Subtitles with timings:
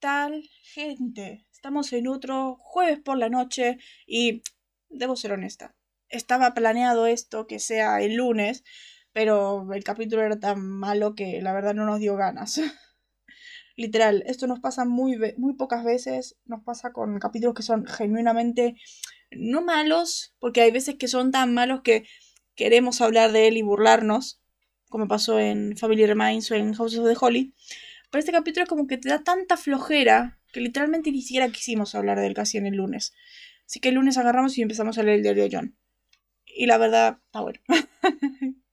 [0.00, 1.46] tal, gente?
[1.52, 4.42] Estamos en otro jueves por la noche y
[4.88, 5.76] debo ser honesta.
[6.08, 8.64] Estaba planeado esto que sea el lunes,
[9.12, 12.60] pero el capítulo era tan malo que la verdad no nos dio ganas.
[13.76, 18.76] Literal, esto nos pasa muy, muy pocas veces, nos pasa con capítulos que son genuinamente
[19.30, 22.04] no malos, porque hay veces que son tan malos que
[22.56, 24.42] queremos hablar de él y burlarnos,
[24.88, 27.54] como pasó en Family Remains o en House of the Holy.
[28.10, 31.94] Pero este capítulo es como que te da tanta flojera que literalmente ni siquiera quisimos
[31.94, 33.14] hablar de él casi en el lunes.
[33.66, 35.76] Así que el lunes agarramos y empezamos a leer el diario de John.
[36.44, 37.60] Y la verdad, está bueno.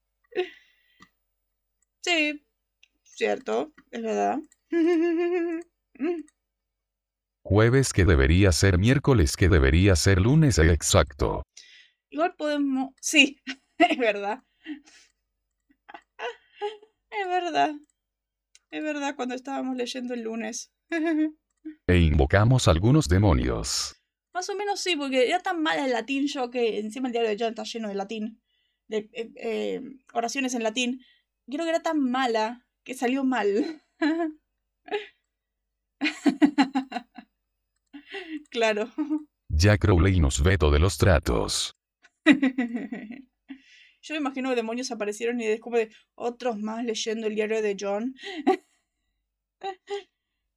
[2.00, 2.44] sí,
[3.04, 4.40] cierto, es verdad.
[7.42, 11.44] Jueves que debería ser miércoles que debería ser lunes exacto.
[12.10, 12.90] Igual podemos...
[13.00, 13.40] Sí,
[13.78, 14.42] es verdad.
[17.10, 17.74] Es verdad.
[18.70, 20.72] Es verdad cuando estábamos leyendo el lunes.
[21.86, 23.96] E invocamos algunos demonios.
[24.34, 27.30] Más o menos sí, porque era tan mal el latín yo que encima el diario
[27.30, 28.40] de John está lleno de latín.
[28.86, 31.00] De eh, eh, oraciones en latín.
[31.46, 33.82] Creo que era tan mala que salió mal.
[38.50, 38.90] claro.
[39.48, 41.74] Jack Crowley nos veto de los tratos.
[44.00, 48.14] Yo me imagino que demonios aparecieron y descubre otros más leyendo el diario de John.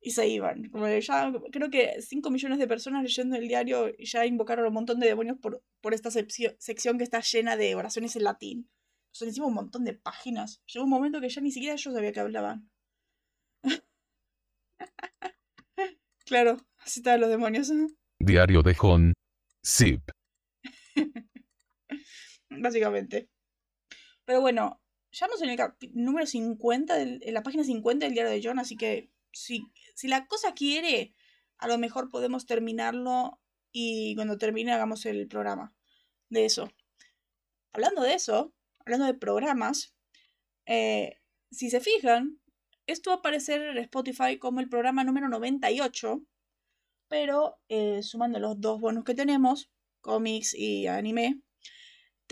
[0.01, 0.69] y se iban.
[0.69, 4.99] Como ya creo que 5 millones de personas leyendo el diario ya invocaron un montón
[4.99, 8.69] de demonios por, por esta sección que está llena de oraciones en latín.
[9.11, 10.61] Son encima un montón de páginas.
[10.65, 12.69] Llegó un momento que ya ni siquiera yo sabía que hablaban.
[16.25, 17.71] claro, así estaban los demonios.
[18.19, 19.13] Diario de John.
[19.65, 20.01] Zip.
[22.59, 23.29] Básicamente.
[24.25, 25.59] Pero bueno, ya estamos en el
[25.93, 30.27] número 50, en la página 50 del diario de John, así que si, si la
[30.27, 31.13] cosa quiere,
[31.57, 33.39] a lo mejor podemos terminarlo
[33.71, 35.73] y cuando termine hagamos el programa
[36.29, 36.69] de eso.
[37.73, 39.95] Hablando de eso, hablando de programas,
[40.65, 41.19] eh,
[41.51, 42.39] si se fijan,
[42.87, 46.21] esto va a aparecer en Spotify como el programa número 98,
[47.07, 49.71] pero eh, sumando los dos bonos que tenemos,
[50.01, 51.41] cómics y anime,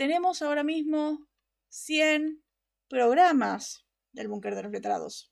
[0.00, 1.28] tenemos ahora mismo
[1.68, 2.42] 100
[2.88, 5.30] programas del Búnker de los Letrados.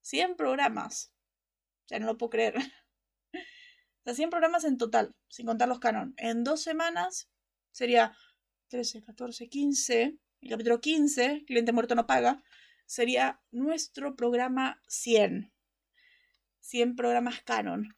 [0.00, 1.12] 100 programas.
[1.88, 2.56] Ya no lo puedo creer.
[2.56, 6.14] O sea, 100 programas en total, sin contar los canon.
[6.16, 7.28] En dos semanas
[7.70, 8.16] sería
[8.68, 10.18] 13, 14, 15.
[10.40, 12.42] El capítulo 15, Cliente Muerto no paga,
[12.86, 15.52] sería nuestro programa 100.
[16.60, 17.94] 100 programas canon.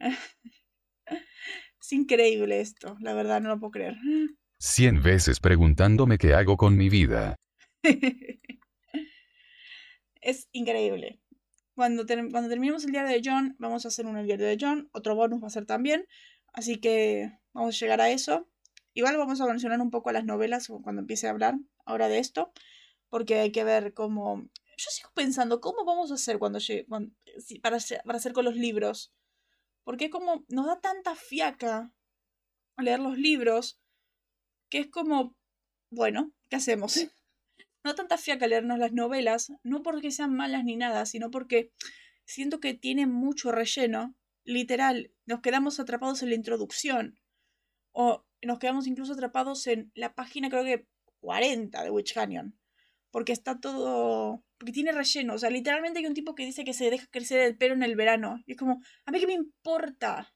[1.80, 3.96] es increíble esto, la verdad, no lo puedo creer.
[4.58, 7.36] Cien veces preguntándome qué hago con mi vida.
[10.22, 11.20] es increíble.
[11.74, 14.88] Cuando, cuando terminemos el diario de John, vamos a hacer un diario de John.
[14.92, 16.06] Otro bonus va a ser también.
[16.54, 18.48] Así que vamos a llegar a eso.
[18.94, 22.50] Igual vamos a mencionar un poco las novelas cuando empiece a hablar ahora de esto.
[23.10, 24.48] Porque hay que ver cómo.
[24.78, 26.86] Yo sigo pensando, ¿cómo vamos a hacer cuando llegue.
[27.60, 29.12] para, para hacer con los libros?
[29.84, 31.92] Porque como nos da tanta fiaca
[32.78, 33.80] leer los libros
[34.68, 35.34] que es como,
[35.90, 36.94] bueno, ¿qué hacemos?
[37.84, 41.70] No tanta fiaca leernos las novelas, no porque sean malas ni nada, sino porque
[42.24, 44.16] siento que tienen mucho relleno.
[44.42, 47.20] Literal, nos quedamos atrapados en la introducción.
[47.92, 50.88] O nos quedamos incluso atrapados en la página, creo que
[51.20, 52.58] 40 de Witch Canyon.
[53.12, 54.44] Porque está todo.
[54.58, 55.34] Porque tiene relleno.
[55.34, 57.84] O sea, literalmente hay un tipo que dice que se deja crecer el pelo en
[57.84, 58.42] el verano.
[58.46, 60.34] Y es como, ¿a mí qué me importa?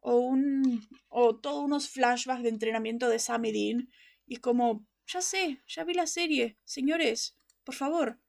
[0.00, 3.88] O un o todos unos flashbacks de entrenamiento de Sammy Dean
[4.26, 8.20] y como ya sé, ya vi la serie, señores, por favor.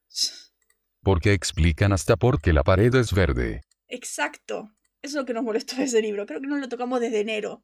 [1.03, 3.61] Porque explican hasta por qué la pared es verde.
[3.87, 4.71] Exacto.
[5.01, 6.25] Eso es lo que nos molestó de ese libro.
[6.25, 7.63] Creo que no lo tocamos desde enero.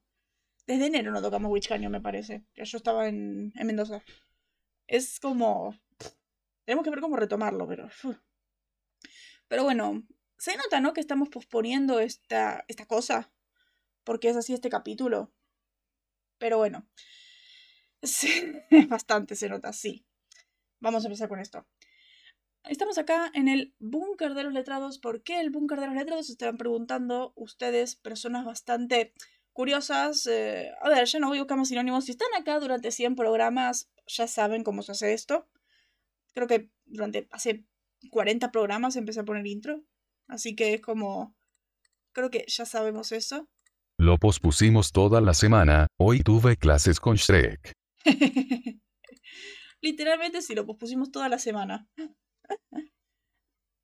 [0.66, 2.44] Desde enero no tocamos Witch Canyon, me parece.
[2.56, 4.04] Ya yo estaba en, en Mendoza.
[4.88, 5.76] Es como...
[6.66, 7.90] Tenemos que ver cómo retomarlo, pero...
[9.48, 10.06] Pero bueno,
[10.38, 10.94] se nota, ¿no?
[10.94, 13.32] Que estamos posponiendo esta, esta cosa
[14.08, 15.34] porque es así este capítulo.
[16.38, 16.88] Pero bueno,
[18.88, 20.06] bastante se nota, sí.
[20.80, 21.68] Vamos a empezar con esto.
[22.64, 24.98] Estamos acá en el búnker de los letrados.
[24.98, 26.28] ¿Por qué el búnker de los letrados?
[26.28, 29.14] Se estarán preguntando ustedes, personas bastante
[29.52, 30.26] curiosas.
[30.26, 32.06] Eh, a ver, ya no voy a buscar más sinónimos.
[32.06, 35.50] Si están acá durante 100 programas, ya saben cómo se hace esto.
[36.34, 37.66] Creo que durante hace
[38.10, 39.84] 40 programas empecé a poner intro.
[40.30, 41.36] Así que es como...
[42.14, 43.50] Creo que ya sabemos eso.
[44.00, 47.72] Lo pospusimos toda la semana, hoy tuve clases con Shrek.
[49.82, 51.88] Literalmente sí, lo pospusimos toda la semana.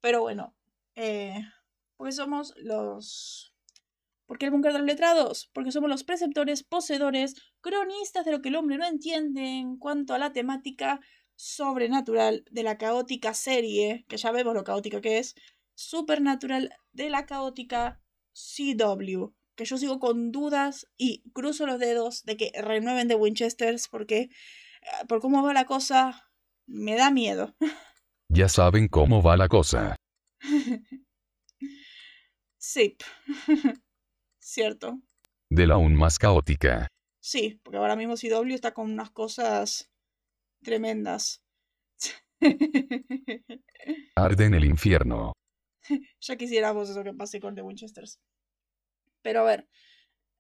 [0.03, 0.55] Pero bueno,
[0.95, 1.41] eh,
[1.97, 3.55] Porque somos los...
[4.27, 5.49] ¿Por qué el búnker de los letrados?
[5.51, 10.13] Porque somos los preceptores, poseedores, cronistas de lo que el hombre no entiende en cuanto
[10.13, 10.99] a la temática
[11.35, 15.33] sobrenatural de la caótica serie, que ya vemos lo caótica que es,
[15.73, 17.99] supernatural de la caótica
[18.33, 19.33] CW.
[19.55, 24.21] Que yo sigo con dudas y cruzo los dedos de que renueven de Winchesters porque
[24.21, 26.29] eh, por cómo va la cosa
[26.65, 27.55] me da miedo.
[28.29, 29.95] Ya saben cómo va la cosa.
[32.57, 32.97] sí.
[34.39, 34.99] Cierto.
[35.51, 36.87] De la aún más caótica.
[37.21, 39.91] Sí, porque ahora mismo CW está con unas cosas
[40.63, 41.43] tremendas.
[44.15, 45.33] Arde en el infierno.
[46.19, 48.19] ya quisiéramos eso que pase con The Winchesters.
[49.23, 49.67] Pero a ver.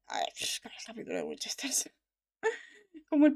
[0.07, 0.21] A
[0.85, 1.89] capítulo de Winchesters.
[3.09, 3.33] Como el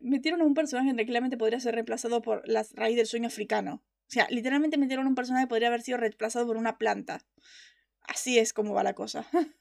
[0.00, 3.82] metieron a un personaje que claramente podría ser reemplazado por la raíz del sueño africano.
[4.08, 7.24] O sea, literalmente metieron a un personaje que podría haber sido reemplazado por una planta.
[8.02, 9.26] Así es como va la cosa.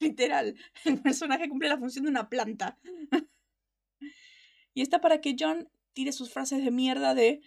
[0.00, 2.78] Literal, el personaje cumple la función de una planta.
[4.74, 7.40] y está para que John tire sus frases de mierda de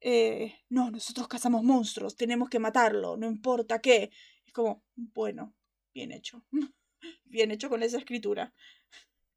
[0.00, 4.10] eh, no, nosotros cazamos monstruos, tenemos que matarlo, no importa qué.
[4.46, 5.54] Es como, bueno,
[5.94, 6.44] bien hecho.
[7.24, 8.54] bien hecho con esa escritura.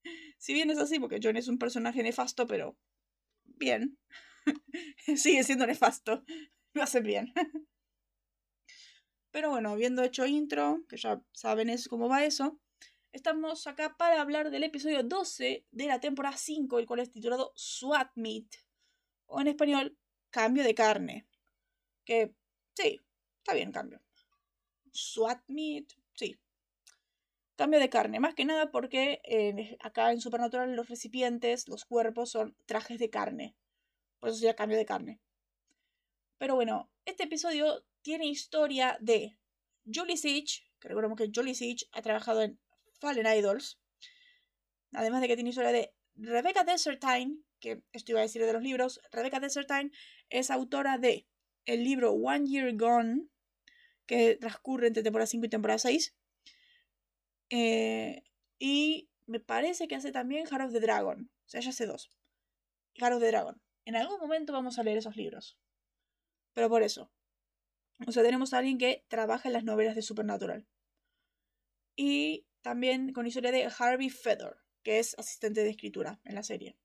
[0.39, 2.75] Si bien es así, porque John es un personaje nefasto, pero
[3.44, 4.00] bien.
[5.15, 6.24] Sigue siendo nefasto.
[6.74, 7.31] Lo hace bien.
[9.30, 12.59] Pero bueno, habiendo hecho intro, que ya saben es cómo va eso,
[13.13, 17.54] estamos acá para hablar del episodio 12 de la temporada 5, el cual es titulado
[17.56, 18.56] SWAT Meet,
[19.27, 19.97] o en español,
[20.30, 21.27] Cambio de Carne.
[22.04, 22.33] Que
[22.75, 23.00] sí,
[23.38, 24.01] está bien cambio.
[24.92, 26.38] SWAT Meet, sí.
[27.56, 32.31] Cambio de carne, más que nada porque eh, acá en Supernatural los recipientes, los cuerpos
[32.31, 33.56] son trajes de carne.
[34.19, 35.19] Por eso sería cambio de carne.
[36.38, 39.38] Pero bueno, este episodio tiene historia de
[39.86, 42.60] Julie Siege, que recordemos que Julie Siege ha trabajado en
[43.00, 43.80] Fallen Idols.
[44.94, 48.62] Además de que tiene historia de Rebecca Desertine, que esto iba a decir de los
[48.62, 49.02] libros.
[49.12, 49.92] Rebecca Desertine
[50.30, 51.28] es autora de
[51.66, 53.28] el libro One Year Gone,
[54.06, 56.15] que transcurre entre temporada 5 y temporada 6.
[57.50, 58.24] Eh,
[58.59, 61.31] y me parece que hace también Heart of the Dragon.
[61.45, 62.12] O sea, ella hace dos.
[62.95, 63.62] Heart of the Dragon.
[63.86, 65.57] En algún momento vamos a leer esos libros.
[66.53, 67.12] Pero por eso,
[68.07, 70.65] o sea, tenemos a alguien que trabaja en las novelas de Supernatural.
[71.95, 76.77] Y también con historia de Harvey Fedor, que es asistente de escritura en la serie.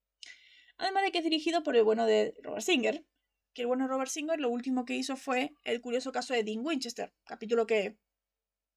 [0.77, 3.05] Además de que es dirigido por el bueno de Robert Singer,
[3.57, 6.61] que el bueno Robert Singer lo último que hizo fue el curioso caso de Dean
[6.63, 7.97] Winchester, capítulo que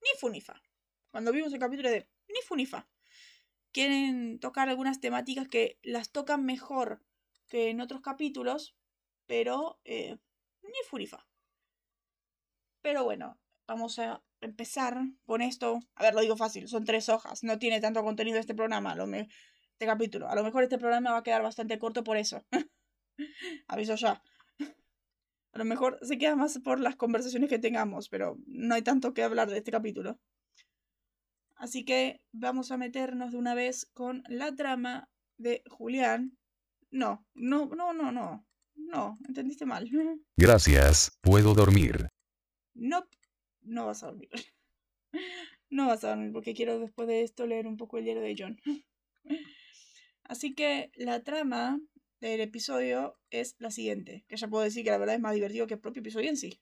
[0.02, 0.64] ni funifa.
[1.12, 2.88] Cuando vimos el capítulo de ni funifa.
[3.74, 7.04] Quieren tocar algunas temáticas que las tocan mejor
[7.50, 8.78] que en otros capítulos,
[9.26, 10.18] pero eh,
[10.64, 11.28] ni funifa.
[12.82, 13.38] Pero bueno,
[13.68, 15.82] vamos a empezar con esto.
[15.96, 19.08] A ver, lo digo fácil, son tres hojas, no tiene tanto contenido este programa, lo
[19.08, 19.28] me,
[19.74, 20.30] este capítulo.
[20.30, 22.46] A lo mejor este programa va a quedar bastante corto por eso.
[23.68, 24.24] Aviso ya.
[25.52, 29.14] A lo mejor se queda más por las conversaciones que tengamos, pero no hay tanto
[29.14, 30.20] que hablar de este capítulo.
[31.56, 36.38] Así que vamos a meternos de una vez con la trama de Julián.
[36.92, 38.46] No, no, no, no, no.
[38.76, 39.90] No, entendiste mal.
[40.38, 42.08] Gracias, puedo dormir.
[42.74, 43.06] No,
[43.62, 44.30] no vas a dormir.
[45.72, 48.36] No vas a dormir porque quiero después de esto leer un poco el diario de
[48.36, 48.60] John.
[50.24, 51.80] Así que la trama
[52.22, 55.68] del episodio es la siguiente, que ya puedo decir que la verdad es más divertido
[55.68, 56.60] que el propio episodio en sí.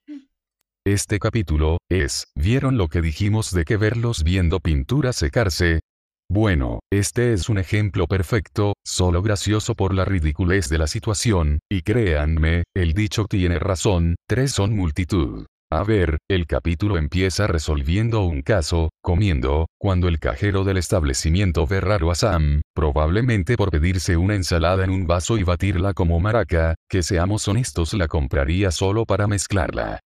[0.86, 5.82] Este capítulo es, ¿vieron lo que dijimos de que verlos viendo pintura secarse?
[6.30, 11.82] Bueno, este es un ejemplo perfecto, solo gracioso por la ridiculez de la situación, y
[11.82, 15.46] créanme, el dicho tiene razón, tres son multitud.
[15.70, 21.82] A ver, el capítulo empieza resolviendo un caso, comiendo, cuando el cajero del establecimiento ve
[21.82, 26.76] raro a Sam, probablemente por pedirse una ensalada en un vaso y batirla como maraca,
[26.90, 30.00] que seamos honestos la compraría solo para mezclarla.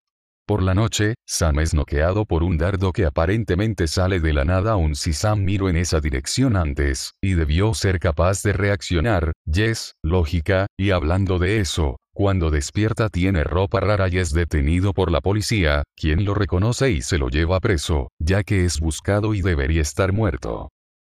[0.48, 4.72] Por la noche, Sam es noqueado por un dardo que aparentemente sale de la nada
[4.72, 9.94] aun si Sam miró en esa dirección antes, y debió ser capaz de reaccionar, yes,
[10.04, 15.22] lógica, y hablando de eso, cuando despierta tiene ropa rara y es detenido por la
[15.22, 19.82] policía, quien lo reconoce y se lo lleva preso, ya que es buscado y debería
[19.82, 20.70] estar muerto.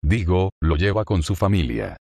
[0.03, 1.97] Digo, lo lleva con su familia.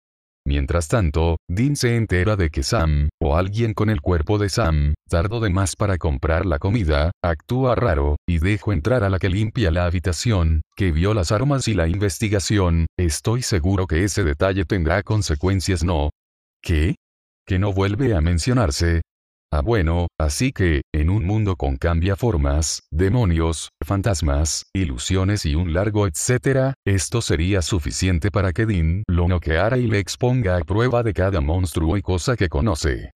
[0.46, 4.92] Mientras tanto, Dean se entera de que Sam, o alguien con el cuerpo de Sam,
[5.08, 9.30] tardó de más para comprar la comida, actúa raro, y dejo entrar a la que
[9.30, 14.66] limpia la habitación, que vio las armas y la investigación, estoy seguro que ese detalle
[14.66, 16.10] tendrá consecuencias no.
[16.62, 16.96] ¿Qué?
[17.46, 19.02] Que no vuelve a mencionarse.
[19.52, 26.06] Ah bueno, así que, en un mundo con cambiaformas, demonios, fantasmas, ilusiones y un largo
[26.06, 31.12] etcétera, esto sería suficiente para que Dean lo noqueara y le exponga a prueba de
[31.12, 33.12] cada monstruo y cosa que conoce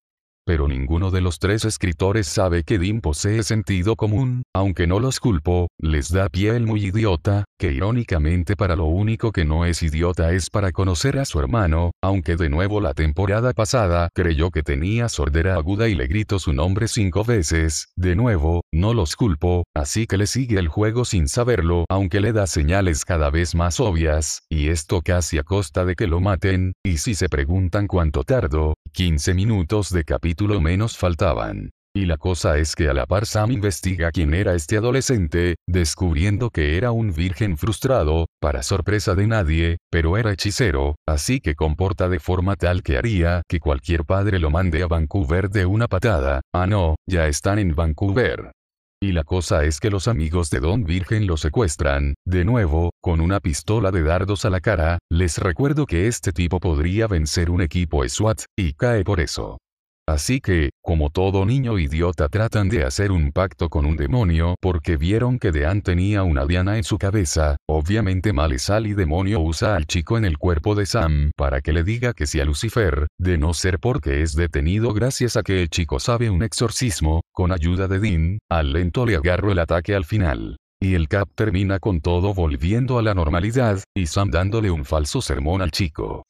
[0.48, 5.20] pero ninguno de los tres escritores sabe que Dean posee sentido común, aunque no los
[5.20, 9.82] culpo, les da pie el muy idiota, que irónicamente para lo único que no es
[9.82, 14.62] idiota es para conocer a su hermano, aunque de nuevo la temporada pasada creyó que
[14.62, 19.64] tenía sordera aguda y le gritó su nombre cinco veces, de nuevo, no los culpo,
[19.76, 23.80] así que le sigue el juego sin saberlo, aunque le da señales cada vez más
[23.80, 28.24] obvias, y esto casi a costa de que lo maten, y si se preguntan cuánto
[28.24, 31.70] tardo, 15 minutos de capítulo menos faltaban.
[31.94, 36.50] Y la cosa es que a la par Sam investiga quién era este adolescente, descubriendo
[36.50, 42.08] que era un virgen frustrado, para sorpresa de nadie, pero era hechicero, así que comporta
[42.08, 46.40] de forma tal que haría que cualquier padre lo mande a Vancouver de una patada.
[46.54, 48.52] Ah no, ya están en Vancouver.
[49.00, 53.20] Y la cosa es que los amigos de Don Virgen lo secuestran, de nuevo, con
[53.20, 57.62] una pistola de dardos a la cara, les recuerdo que este tipo podría vencer un
[57.62, 59.58] equipo SWAT, y cae por eso.
[60.08, 64.96] Así que, como todo niño idiota tratan de hacer un pacto con un demonio porque
[64.96, 69.86] vieron que Dean tenía una diana en su cabeza, obviamente Malesal y demonio usa al
[69.86, 73.36] chico en el cuerpo de Sam para que le diga que si a Lucifer, de
[73.36, 77.86] no ser porque es detenido gracias a que el chico sabe un exorcismo, con ayuda
[77.86, 80.56] de Dean, al lento le agarro el ataque al final.
[80.80, 85.20] Y el Cap termina con todo volviendo a la normalidad, y Sam dándole un falso
[85.20, 86.24] sermón al chico.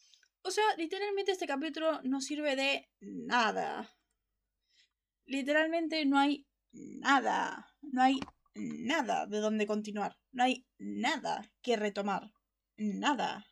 [0.49, 3.95] O sea, literalmente este capítulo no sirve de nada.
[5.27, 7.77] Literalmente no hay nada.
[7.83, 8.19] No hay
[8.55, 10.17] nada de donde continuar.
[10.33, 12.33] No hay nada que retomar.
[12.79, 13.47] Nada.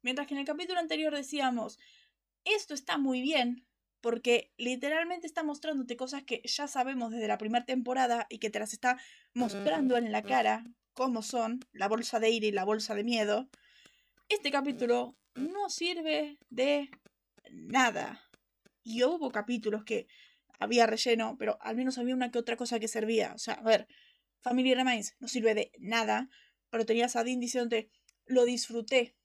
[0.00, 1.78] Mientras que en el capítulo anterior decíamos,
[2.44, 3.68] esto está muy bien,
[4.00, 8.60] porque literalmente está mostrándote cosas que ya sabemos desde la primera temporada y que te
[8.60, 8.98] las está
[9.34, 10.64] mostrando en la cara,
[10.94, 13.50] cómo son, la bolsa de ira y la bolsa de miedo.
[14.30, 16.90] Este capítulo no sirve de
[17.50, 18.22] nada.
[18.82, 20.06] Y hubo capítulos que
[20.58, 23.32] había relleno, pero al menos había una que otra cosa que servía.
[23.34, 23.86] O sea, a ver,
[24.40, 26.28] Family Remains no sirve de nada,
[26.70, 27.90] pero tenías a Dean diciéndote,
[28.26, 29.16] lo disfruté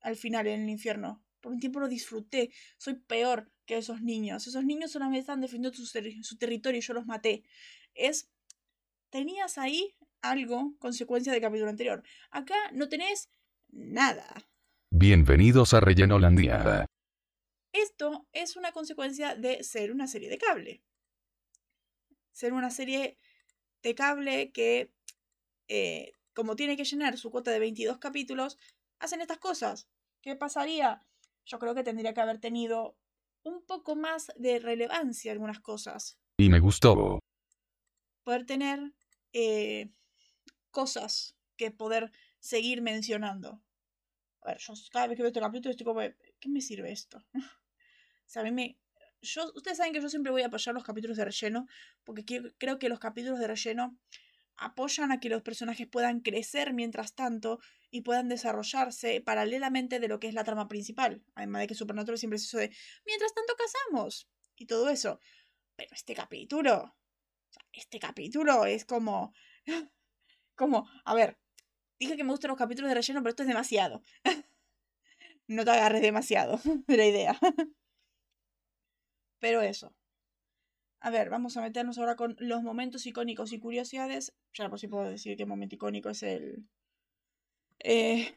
[0.00, 1.24] al final en el infierno.
[1.40, 2.52] Por un tiempo lo disfruté.
[2.78, 4.46] Soy peor que esos niños.
[4.46, 7.44] Esos niños solamente están defendiendo su, su territorio y yo los maté.
[7.94, 8.30] Es.
[9.10, 12.02] Tenías ahí algo, consecuencia del capítulo anterior.
[12.30, 13.28] Acá no tenés
[13.68, 14.26] nada.
[14.94, 16.84] Bienvenidos a Relleno Landia.
[17.72, 20.82] Esto es una consecuencia de ser una serie de cable.
[22.30, 23.16] Ser una serie
[23.82, 24.92] de cable que,
[25.68, 28.58] eh, como tiene que llenar su cuota de 22 capítulos,
[28.98, 29.88] hacen estas cosas.
[30.20, 31.00] ¿Qué pasaría?
[31.46, 32.94] Yo creo que tendría que haber tenido
[33.44, 36.18] un poco más de relevancia algunas cosas.
[36.36, 37.18] Y me gustó.
[38.24, 38.92] Poder tener
[39.32, 39.88] eh,
[40.70, 43.62] cosas que poder seguir mencionando.
[44.42, 46.00] A ver, yo cada vez que veo este capítulo estoy como,
[46.40, 47.24] ¿qué me sirve esto?
[48.36, 48.78] o me...
[49.20, 51.68] Yo, ustedes saben que yo siempre voy a apoyar los capítulos de relleno,
[52.02, 52.24] porque
[52.58, 53.96] creo que los capítulos de relleno
[54.56, 60.18] apoyan a que los personajes puedan crecer mientras tanto y puedan desarrollarse paralelamente de lo
[60.18, 61.22] que es la trama principal.
[61.34, 62.74] Además de que Supernatural siempre es eso de,
[63.06, 65.20] mientras tanto casamos y todo eso.
[65.76, 66.96] Pero este capítulo,
[67.72, 69.32] este capítulo es como,
[70.56, 71.38] como, a ver,
[72.02, 74.02] Dije que me gustan los capítulos de relleno, pero esto es demasiado.
[75.46, 77.38] no te agarres demasiado de la idea.
[79.38, 79.94] pero eso.
[80.98, 84.34] A ver, vamos a meternos ahora con los momentos icónicos y curiosidades.
[84.52, 86.68] Ya por si puedo decir qué momento icónico es el.
[87.78, 88.34] Eh,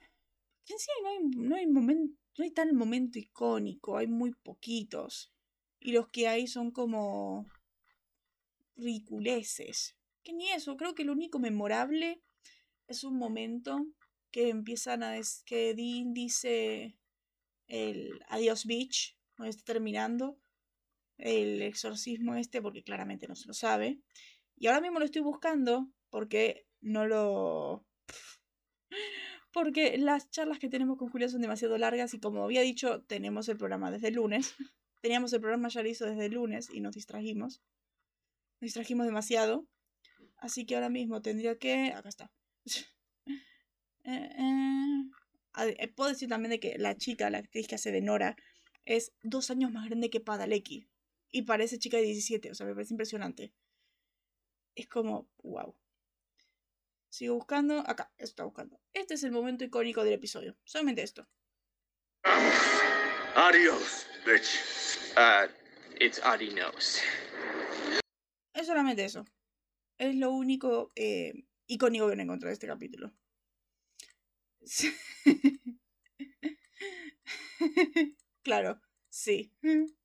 [0.70, 1.66] en sí no hay, no hay.
[1.66, 5.34] No hay tal momento icónico, hay muy poquitos.
[5.80, 7.48] Y los que hay son como.
[8.76, 9.98] ridiculeces.
[10.22, 12.22] Que ni eso, creo que lo único memorable
[12.88, 13.86] es un momento
[14.32, 15.18] que empiezan a...
[15.18, 16.98] Es, que Dean dice
[17.68, 20.38] el Adiós Beach, no está terminando
[21.18, 24.00] el exorcismo este, porque claramente no se lo sabe.
[24.58, 27.86] Y ahora mismo lo estoy buscando porque no lo...
[29.52, 33.48] Porque las charlas que tenemos con Julia son demasiado largas y como había dicho, tenemos
[33.48, 34.54] el programa desde el lunes.
[35.02, 37.62] Teníamos el programa ya listo desde el lunes y nos distrajimos.
[38.60, 39.66] Nos distrajimos demasiado.
[40.36, 41.94] Así que ahora mismo tendría que...
[41.94, 42.32] Acá está.
[44.08, 48.02] Eh, eh, eh, puedo decir también de que la chica, la actriz que hace de
[48.02, 48.36] Nora,
[48.86, 50.88] es dos años más grande que Padalecki.
[51.32, 53.52] Y parece chica de 17, o sea, me parece impresionante.
[54.76, 55.76] Es como, wow.
[57.10, 57.80] Sigo buscando.
[57.80, 58.80] Acá, esto está buscando.
[58.94, 60.56] Este es el momento icónico del episodio.
[60.66, 61.28] Solamente esto.
[63.36, 64.60] Adiós, bitch.
[65.18, 65.50] Uh,
[66.00, 67.02] it's adios.
[68.54, 69.26] Es solamente eso.
[69.98, 73.14] Es lo único eh, icónico que no encontré de este capítulo.
[78.44, 79.52] claro, sí.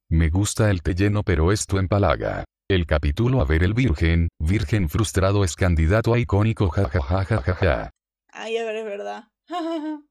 [0.08, 2.44] Me gusta el té lleno pero esto empalaga.
[2.68, 7.90] El capítulo A ver el virgen, virgen frustrado es candidato a icónico jajajajaja.
[8.28, 9.24] Ay, a ver, es verdad.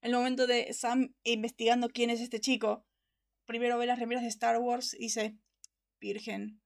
[0.00, 2.86] el momento de Sam investigando quién es este chico.
[3.44, 5.36] Primero ve las remeras de Star Wars y dice,
[6.00, 6.62] virgen.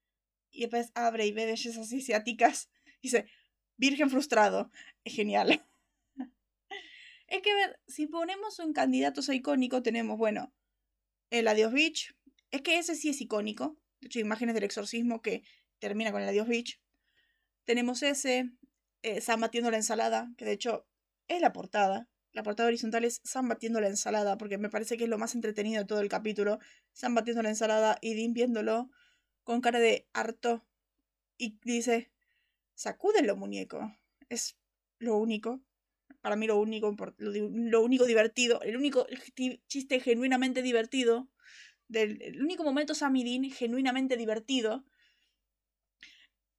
[0.53, 2.71] Y después abre y ve bellezas asiáticas
[3.01, 3.27] y dice,
[3.81, 4.71] virgen frustrado.
[5.05, 5.67] Es genial.
[7.27, 10.53] es que, ver, si ponemos un candidato a icónico, tenemos, bueno,
[11.31, 12.15] el Adiós Beach.
[12.51, 13.79] Es que ese sí es icónico.
[14.01, 15.43] De hecho, imágenes del exorcismo que
[15.79, 16.81] termina con el Adiós Beach.
[17.65, 18.51] Tenemos ese,
[19.03, 20.87] eh, Sam batiendo la ensalada, que de hecho
[21.29, 22.09] es la portada.
[22.33, 25.35] La portada horizontal es Sam batiendo la ensalada, porque me parece que es lo más
[25.35, 26.59] entretenido de todo el capítulo.
[26.93, 28.91] Sam batiendo la ensalada y Dean viéndolo
[29.43, 30.67] con cara de harto.
[31.39, 32.11] Y dice,
[32.81, 33.95] sacúdelo, muñeco.
[34.31, 34.57] Es
[34.99, 35.61] lo único.
[36.23, 39.07] Para mí lo único, lo, único divertido, el único
[39.69, 41.31] chiste genuinamente divertido,
[41.89, 44.85] del, el único momento Sam y Dean genuinamente divertido.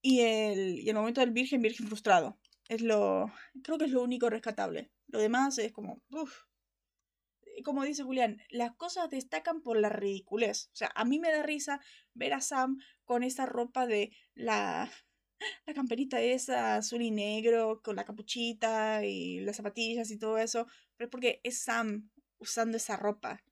[0.00, 2.38] Y el, y el momento del virgen, virgen frustrado.
[2.68, 3.32] Es lo.
[3.62, 4.90] Creo que es lo único rescatable.
[5.08, 6.02] Lo demás es como.
[7.64, 10.70] Como dice Julián, las cosas destacan por la ridiculez.
[10.72, 11.80] O sea, a mí me da risa
[12.14, 14.90] ver a Sam con esa ropa de la,
[15.66, 20.66] la camperita esa azul y negro, con la capuchita y las zapatillas y todo eso.
[20.96, 23.42] Pero es porque es Sam usando esa ropa.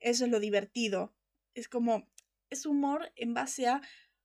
[0.00, 1.14] Eso es lo divertido.
[1.54, 2.08] Es como.
[2.50, 3.80] Es humor en base a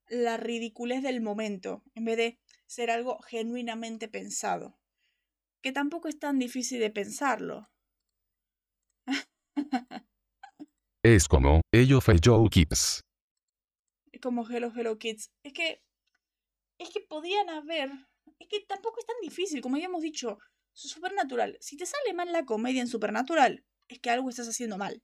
[0.09, 1.83] la ridiculez del momento.
[1.95, 4.77] En vez de ser algo genuinamente pensado.
[5.61, 7.69] Que tampoco es tan difícil de pensarlo.
[11.03, 13.01] es como Ello Joe Kids.
[14.11, 15.31] Es como Hello Hello Kids.
[15.43, 15.81] Es que.
[16.77, 17.91] Es que podían haber.
[18.39, 20.37] Es que tampoco es tan difícil, como habíamos dicho.
[20.73, 21.57] Supernatural.
[21.59, 25.03] Si te sale mal la comedia en Supernatural, es que algo estás haciendo mal.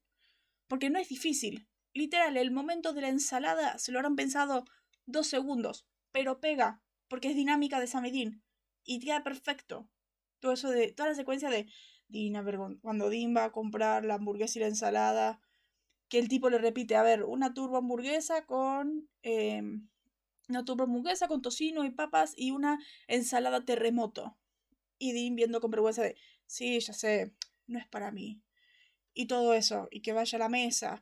[0.68, 1.68] Porque no es difícil.
[1.94, 4.66] Literal, el momento de la ensalada se lo habrán pensado
[5.06, 8.44] dos segundos, pero pega porque es dinámica de Samedin
[8.84, 9.88] y queda perfecto.
[10.40, 11.68] Todo eso de, toda la secuencia de
[12.08, 15.40] Dean, a ver, cuando Dean va a comprar la hamburguesa y la ensalada,
[16.10, 19.90] que el tipo le repite, a ver, una turbo hamburguesa con, em,
[20.50, 24.38] una turbo hamburguesa con tocino y papas y una ensalada terremoto.
[24.98, 27.34] Y Dean viendo con vergüenza de, sí, ya sé,
[27.68, 28.42] no es para mí.
[29.14, 31.02] Y todo eso, y que vaya a la mesa,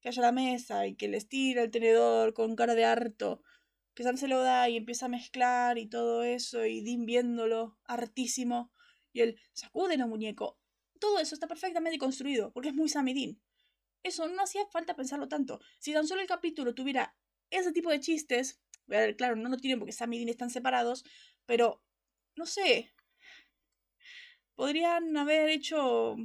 [0.00, 3.42] que haya la mesa y que le estira el tenedor con cara de harto
[3.94, 7.78] que Sam se lo da y empieza a mezclar y todo eso, y Dean viéndolo,
[7.84, 8.72] hartísimo,
[9.12, 10.58] y él, sacúdelo, muñeco.
[10.98, 13.42] Todo eso está perfectamente construido, porque es muy Sam y Dean.
[14.02, 15.60] Eso no hacía falta pensarlo tanto.
[15.78, 17.14] Si tan solo el capítulo tuviera
[17.52, 18.60] ese tipo de chistes,
[19.16, 21.04] claro, no lo tienen porque Sam y Dean están separados,
[21.46, 21.82] pero,
[22.36, 22.92] no sé,
[24.54, 26.16] podrían haber hecho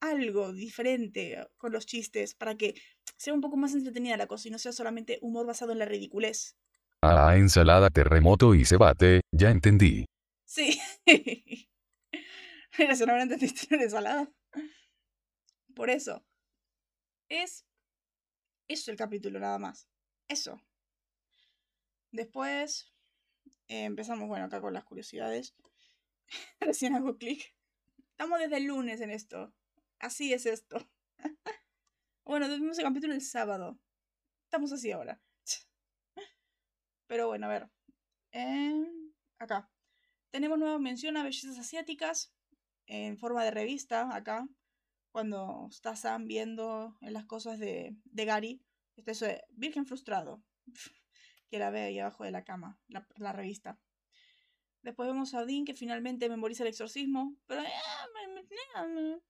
[0.00, 2.74] algo diferente con los chistes para que
[3.16, 5.84] sea un poco más entretenida la cosa y no sea solamente humor basado en la
[5.84, 6.56] ridiculez.
[7.02, 10.04] Ah, ensalada terremoto y se bate, ya entendí.
[10.44, 10.80] Sí.
[12.78, 14.32] Mira, si no entendiste la ensalada.
[15.74, 16.24] Por eso.
[17.28, 17.64] Es.
[18.68, 19.88] Eso el capítulo, nada más.
[20.32, 20.58] Eso.
[22.10, 22.90] Después.
[23.68, 25.54] Eh, empezamos, bueno, acá con las curiosidades.
[26.60, 27.54] Recién hago clic.
[28.12, 29.52] Estamos desde el lunes en esto.
[29.98, 30.78] Así es esto.
[32.24, 33.78] bueno, tuvimos el capítulo el sábado.
[34.44, 35.20] Estamos así ahora.
[37.08, 37.70] Pero bueno, a ver.
[39.38, 39.70] acá.
[40.30, 42.32] Tenemos nueva mención a bellezas asiáticas
[42.86, 44.48] en forma de revista, acá.
[45.10, 48.62] Cuando está Sam viendo en las cosas de, de Gary.
[48.96, 50.42] Está eso de Virgen frustrado.
[51.52, 53.78] que la ve ahí abajo de la cama, la, revista.
[54.82, 57.36] Después vemos a Dean que finalmente memoriza el exorcismo.
[57.46, 57.62] Pero.
[57.62, 59.20] Eh,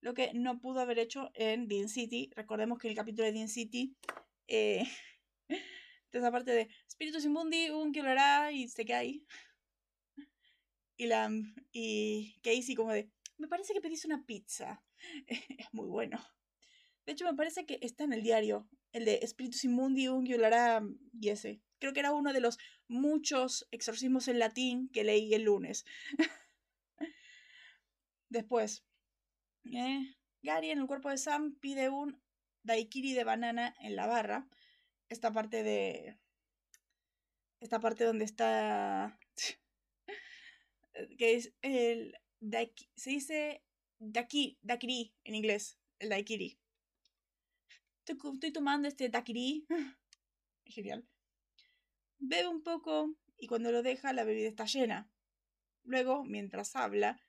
[0.00, 2.30] lo que no pudo haber hecho en Dean City.
[2.34, 3.94] Recordemos que el capítulo de Dean City.
[4.48, 4.82] Eh,
[6.12, 8.02] esa parte de Espíritus Inmundi, un que
[8.52, 9.22] y se queda ahí.
[10.96, 11.30] Y, la,
[11.70, 14.82] y Casey como de, me parece que pediste una pizza.
[15.26, 16.18] es muy bueno.
[17.06, 21.28] De hecho, me parece que está en el diario, el de Espíritus Inmundi, un y
[21.28, 21.60] ese.
[21.78, 22.58] Creo que era uno de los
[22.88, 25.84] muchos exorcismos en latín que leí el lunes.
[28.28, 28.84] Después,
[29.64, 32.22] eh, Gary en el cuerpo de Sam pide un
[32.62, 34.48] daiquiri de banana en la barra
[35.10, 36.16] esta parte de.
[37.60, 39.18] Esta parte donde está.
[41.18, 42.16] que es el.
[42.96, 43.64] se dice
[43.98, 45.78] daki, daiquiri en inglés.
[45.98, 46.59] El daiquiri.
[48.10, 49.66] Estoy, tomando este daiquiri.
[50.64, 51.06] Genial.
[52.18, 55.10] bebe un poco y cuando lo deja la bebida está llena.
[55.82, 57.22] Luego, mientras habla,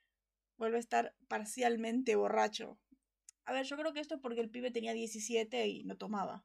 [0.56, 2.78] vuelve a estar parcialmente borracho.
[3.44, 6.44] A ver, yo creo que esto es porque el pibe tenía 17 y no tomaba.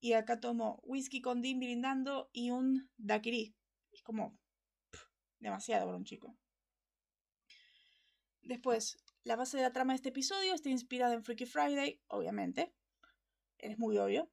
[0.00, 3.56] Y acá tomó whisky con Dean brindando y un daiquiri.
[3.92, 4.38] Es como
[5.38, 6.36] demasiado para un chico.
[8.42, 12.74] Después, la base de la trama de este episodio está inspirada en Freaky Friday, obviamente.
[13.58, 14.30] Es muy obvio.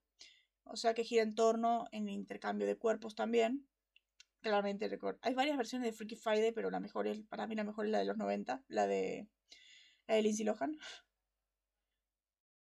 [0.65, 3.67] O sea que gira en torno en intercambio de cuerpos también.
[4.41, 4.89] Claramente,
[5.21, 7.91] hay varias versiones de Freaky Friday, pero la mejor es, para mí la mejor es
[7.91, 9.29] la de los 90, la de,
[10.07, 10.77] la de Lindsay Lohan.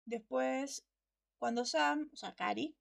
[0.05, 0.85] Después,
[1.39, 2.75] cuando Sam, o sea, Gary,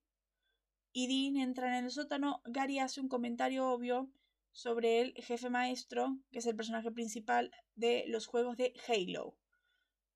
[0.92, 4.10] y Dean entran en el sótano, Gary hace un comentario obvio
[4.52, 9.36] sobre el jefe maestro, que es el personaje principal de los juegos de Halo.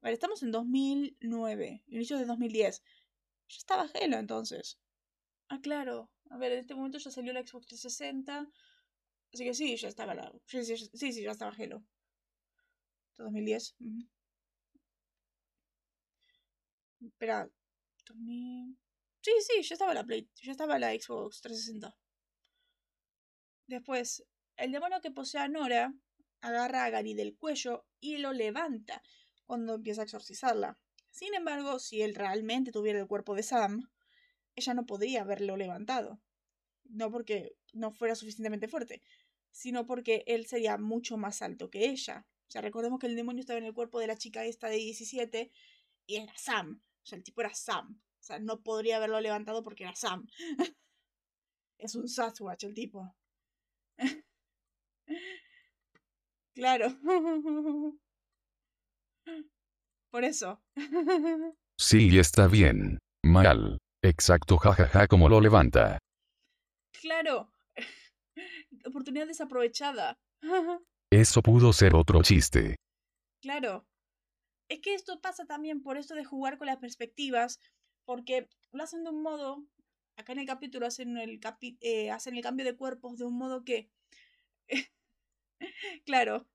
[0.01, 2.85] Vale, estamos en 2009, inicio de 2010.
[3.49, 4.79] Ya estaba Halo entonces.
[5.49, 6.11] Ah, claro.
[6.31, 8.51] A ver, en este momento ya salió la Xbox 360.
[9.33, 10.33] Así que sí, ya estaba la.
[10.47, 11.83] Sí, sí, ya estaba Halo.
[13.17, 13.77] 2010.
[17.01, 17.49] Espera.
[18.07, 18.77] 2000...
[19.21, 20.29] Sí, sí, ya estaba la Play.
[20.43, 21.97] Ya estaba la Xbox 360.
[23.67, 24.25] Después,
[24.57, 25.93] el demonio que posee a Nora
[26.41, 29.03] agarra a Gary del cuello y lo levanta
[29.45, 30.79] cuando empieza a exorcizarla.
[31.19, 33.91] Sin embargo, si él realmente tuviera el cuerpo de Sam,
[34.55, 36.21] ella no podría haberlo levantado.
[36.85, 39.03] No porque no fuera suficientemente fuerte,
[39.51, 42.25] sino porque él sería mucho más alto que ella.
[42.47, 44.77] O sea, recordemos que el demonio estaba en el cuerpo de la chica esta de
[44.77, 45.51] 17
[46.07, 46.81] y era Sam.
[47.03, 48.01] O sea, el tipo era Sam.
[48.01, 50.25] O sea, no podría haberlo levantado porque era Sam.
[51.79, 53.13] es un Sasquatch el tipo.
[56.55, 56.97] claro.
[60.11, 60.61] Por eso.
[61.81, 62.99] Sí, está bien.
[63.25, 63.79] Mal.
[64.03, 65.99] Exacto, jajaja, como lo levanta.
[67.01, 67.53] Claro.
[68.85, 70.19] Oportunidad desaprovechada.
[71.13, 72.75] Eso pudo ser otro chiste.
[73.41, 73.87] Claro.
[74.69, 77.61] Es que esto pasa también por esto de jugar con las perspectivas,
[78.05, 79.65] porque lo hacen de un modo,
[80.17, 81.41] acá en el capítulo hacen el,
[81.81, 83.89] eh, hacen el cambio de cuerpos de un modo que...
[86.05, 86.47] claro.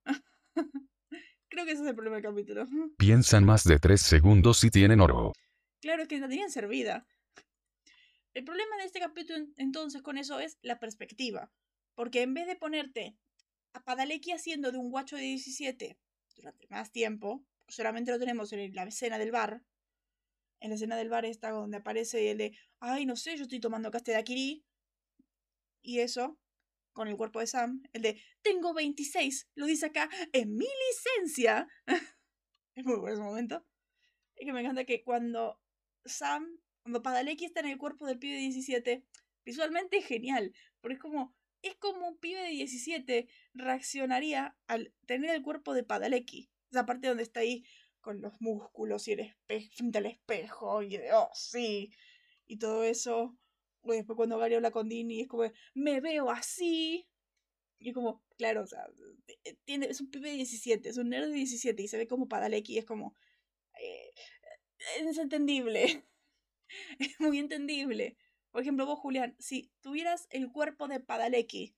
[1.54, 2.66] Creo que ese es el capítulo.
[2.98, 5.34] Piensan más de tres segundos si tienen oro.
[5.82, 7.06] Claro, es que la tenían servida.
[8.34, 11.52] El problema de este capítulo entonces con eso es la perspectiva.
[11.94, 13.16] Porque en vez de ponerte
[13.74, 16.00] a Padalecki haciendo de un guacho de 17
[16.38, 19.62] durante más tiempo, solamente lo tenemos en la escena del bar.
[20.60, 23.60] En la escena del bar está donde aparece el de, ay, no sé, yo estoy
[23.60, 24.66] tomando caste de Akiri.
[25.84, 26.40] Y eso,
[26.94, 31.68] con el cuerpo de Sam, el de tengo 26, lo dice acá en mi licencia.
[32.76, 33.66] es muy bueno ese momento.
[34.36, 35.60] Es que me encanta que cuando
[36.06, 39.04] Sam, cuando Padalecki está en el cuerpo del pibe de 17,
[39.46, 45.32] visualmente es genial, porque es como, es como un pibe de 17 reaccionaría al tener
[45.32, 46.50] el cuerpo de Padalecki.
[46.72, 47.64] Esa parte donde está ahí
[48.02, 51.92] con los músculos y el espejo, frente al espejo y de, oh, sí,
[52.46, 53.38] y todo eso.
[53.84, 57.08] Después cuando Gary habla con Dini es como, me veo así.
[57.80, 58.88] Y como, claro, o sea,
[59.44, 62.08] eh, tiene, es un pibe de 17, es un nerd de 17 y se ve
[62.08, 63.16] como Padalecki, es como,
[63.80, 64.14] eh,
[65.00, 66.06] es entendible.
[67.00, 68.18] es muy entendible.
[68.52, 71.76] Por ejemplo, vos, Julián, si tuvieras el cuerpo de Padalecki,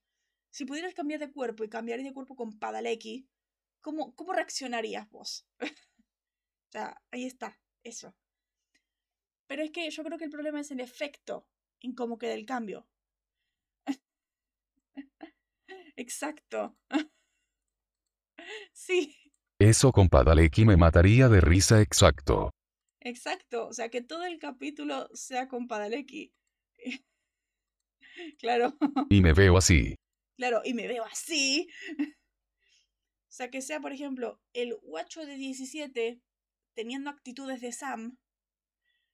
[0.52, 3.28] si pudieras cambiar de cuerpo y cambiar de cuerpo con Padalecki,
[3.82, 5.48] ¿cómo, cómo reaccionarías vos?
[6.70, 8.16] o sea, ahí está, eso.
[9.48, 11.48] Pero es que yo creo que el problema es el efecto
[11.82, 12.88] en cómo queda el cambio.
[15.96, 16.78] Exacto.
[18.74, 19.16] sí.
[19.60, 22.52] Eso con Padalecki me mataría de risa exacto.
[23.00, 26.34] Exacto, o sea, que todo el capítulo sea con Padalecki.
[28.40, 28.76] claro.
[29.10, 29.96] Y me veo así.
[30.38, 31.70] Claro, y me veo así.
[32.00, 36.20] o sea, que sea, por ejemplo, el guacho de 17
[36.74, 38.18] teniendo actitudes de Sam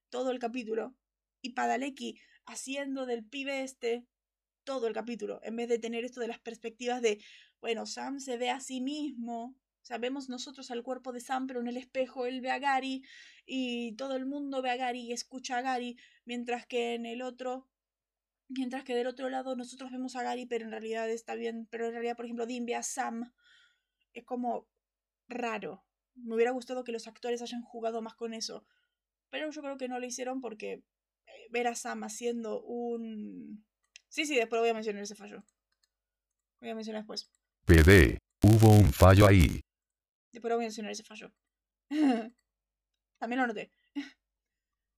[0.10, 0.95] todo el capítulo
[1.41, 2.19] y Padalecki
[2.51, 4.05] haciendo del pibe este
[4.63, 7.19] todo el capítulo, en vez de tener esto de las perspectivas de,
[7.61, 11.47] bueno, Sam se ve a sí mismo, o sea, vemos nosotros al cuerpo de Sam,
[11.47, 13.03] pero en el espejo él ve a Gary
[13.45, 17.23] y todo el mundo ve a Gary y escucha a Gary, mientras que en el
[17.23, 17.67] otro,
[18.47, 21.87] mientras que del otro lado nosotros vemos a Gary, pero en realidad está bien, pero
[21.87, 23.33] en realidad, por ejemplo, Dean ve a Sam,
[24.13, 24.67] es como
[25.27, 25.83] raro.
[26.13, 28.65] Me hubiera gustado que los actores hayan jugado más con eso,
[29.31, 30.83] pero yo creo que no lo hicieron porque
[31.51, 33.65] ver a Sam haciendo un...
[34.09, 35.43] Sí, sí, después voy a mencionar ese fallo.
[36.59, 37.29] Voy a mencionar después.
[37.65, 39.61] PD, hubo un fallo ahí.
[40.31, 41.31] Después voy a mencionar ese fallo.
[43.19, 43.71] También lo noté.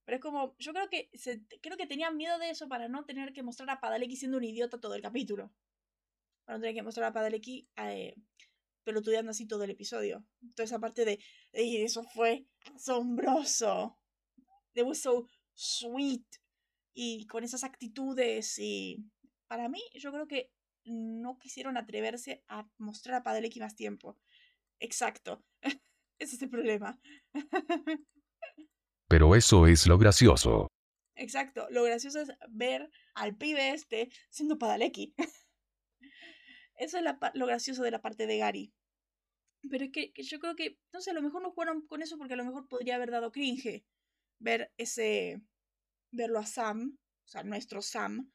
[0.04, 1.10] Pero es como, yo creo que
[1.60, 4.44] creo que tenían miedo de eso para no tener que mostrar a Padalecki siendo un
[4.44, 5.52] idiota todo el capítulo.
[6.44, 8.14] Para no tener que mostrar a Padalecki eh,
[8.84, 10.24] pelotudeando así todo el episodio.
[10.54, 11.18] Toda esa parte de,
[11.52, 13.98] eso fue asombroso.
[14.74, 16.26] It was so sweet.
[16.94, 19.04] Y con esas actitudes y
[19.48, 20.52] para mí yo creo que
[20.84, 24.18] no quisieron atreverse a mostrar a Padalecki más tiempo.
[24.80, 25.44] Exacto.
[26.18, 26.98] Ese es el problema.
[29.08, 30.68] Pero eso es lo gracioso.
[31.16, 31.66] Exacto.
[31.70, 35.14] Lo gracioso es ver al pibe este siendo Padalecki.
[36.76, 37.04] Eso es
[37.34, 38.74] lo gracioso de la parte de Gary.
[39.70, 42.18] Pero es que, yo creo que, no sé, a lo mejor no jugaron con eso
[42.18, 43.84] porque a lo mejor podría haber dado cringe
[44.40, 45.40] ver ese,
[46.14, 48.32] verlo a Sam, o sea, nuestro Sam,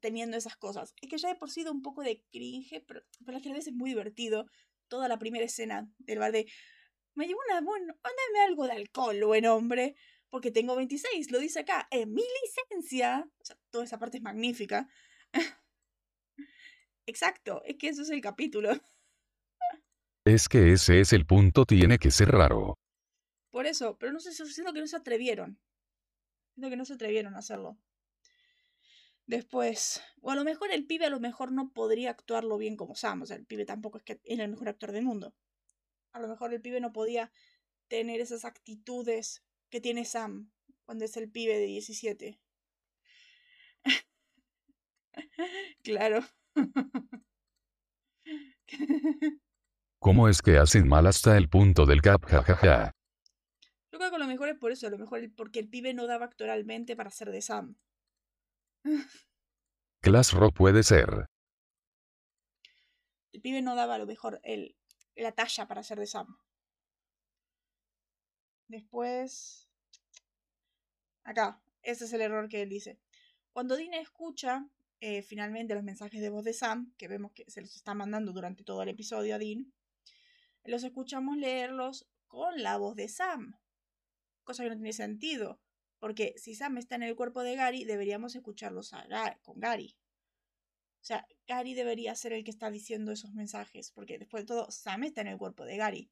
[0.00, 0.94] teniendo esas cosas.
[1.00, 3.66] Es que ya he por sido un poco de cringe, pero, pero a la vez
[3.66, 4.46] es muy divertido.
[4.88, 6.46] Toda la primera escena del bar de,
[7.14, 9.96] me llevo una, bueno, mándame algo de alcohol, buen hombre,
[10.28, 13.28] porque tengo 26, lo dice acá, en mi licencia.
[13.40, 14.88] O sea, toda esa parte es magnífica.
[17.06, 18.70] Exacto, es que eso es el capítulo.
[20.26, 22.74] Es que ese es el punto, tiene que ser raro.
[23.50, 25.60] Por eso, pero no sé, siento que no se atrevieron.
[26.54, 27.76] Siento que no se atrevieron a hacerlo.
[29.26, 32.94] Después, o a lo mejor el pibe a lo mejor no podría actuarlo bien como
[32.94, 35.34] Sam, o sea, el pibe tampoco es que el mejor actor del mundo.
[36.12, 37.32] A lo mejor el pibe no podía
[37.88, 40.52] tener esas actitudes que tiene Sam
[40.84, 42.40] cuando es el pibe de 17.
[45.82, 46.24] claro.
[49.98, 52.92] ¿Cómo es que hacen mal hasta el punto del cap, jajaja?
[53.94, 55.94] Yo creo que a lo mejor es por eso, a lo mejor porque el pibe
[55.94, 57.76] no daba actoralmente para ser de Sam.
[60.02, 61.28] Class Rock puede ser.
[63.30, 64.76] El pibe no daba a lo mejor el,
[65.14, 66.36] la talla para ser de Sam.
[68.66, 69.68] Después.
[71.22, 72.98] Acá, ese es el error que él dice.
[73.52, 74.66] Cuando Dean escucha
[74.98, 78.32] eh, finalmente los mensajes de voz de Sam, que vemos que se los está mandando
[78.32, 79.72] durante todo el episodio a Dean,
[80.64, 83.56] los escuchamos leerlos con la voz de Sam.
[84.44, 85.60] Cosa que no tiene sentido,
[85.98, 88.92] porque si Sam está en el cuerpo de Gary, deberíamos escucharlos
[89.42, 89.96] con Gary.
[91.00, 94.70] O sea, Gary debería ser el que está diciendo esos mensajes, porque después de todo,
[94.70, 96.10] Sam está en el cuerpo de Gary.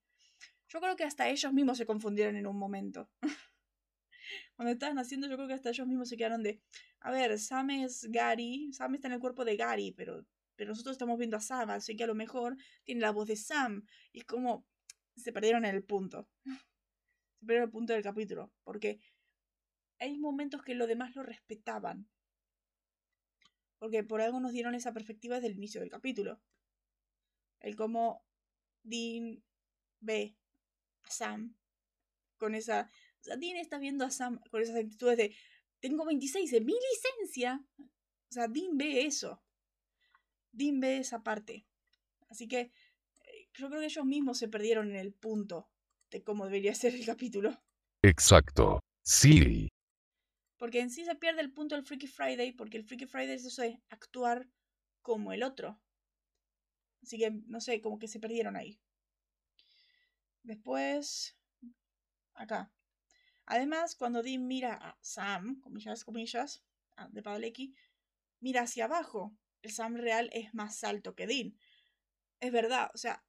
[0.68, 3.10] Yo creo que hasta ellos mismos se confundieron en un momento.
[4.56, 6.60] Cuando estaban haciendo, yo creo que hasta ellos mismos se quedaron de,
[7.00, 10.94] a ver, Sam es Gary, Sam está en el cuerpo de Gary, pero, pero nosotros
[10.94, 13.84] estamos viendo a Sam, así que a lo mejor tiene la voz de Sam.
[14.12, 14.66] Y es como,
[15.16, 16.28] se perdieron en el punto.
[17.42, 19.00] Se perdieron el punto del capítulo, porque
[19.98, 22.08] hay momentos que los demás lo respetaban.
[23.80, 26.40] Porque por algo nos dieron esa perspectiva desde el inicio del capítulo.
[27.58, 28.24] El cómo
[28.84, 29.42] Dean
[29.98, 30.36] ve
[31.02, 31.56] a Sam
[32.36, 32.88] con esa
[33.22, 35.34] o sea, Dean está viendo a Sam con esas actitudes de,
[35.80, 37.66] tengo 26 en mi licencia.
[37.76, 39.42] O sea, Dean ve eso.
[40.52, 41.66] Dean ve esa parte.
[42.28, 45.71] Así que eh, yo creo que ellos mismos se perdieron en el punto
[46.12, 47.60] de cómo debería ser el capítulo.
[48.02, 48.78] Exacto.
[49.02, 49.68] Sí.
[50.58, 53.44] Porque en sí se pierde el punto del Freaky Friday, porque el Freaky Friday es
[53.44, 54.48] eso de actuar
[55.00, 55.80] como el otro.
[57.02, 58.78] Así que, no sé, como que se perdieron ahí.
[60.44, 61.36] Después,
[62.34, 62.72] acá.
[63.46, 66.62] Además, cuando Dean mira a Sam, comillas, comillas,
[67.10, 67.74] de Padalecki,
[68.38, 69.36] mira hacia abajo.
[69.62, 71.56] El Sam real es más alto que Dean.
[72.38, 73.24] Es verdad, o sea,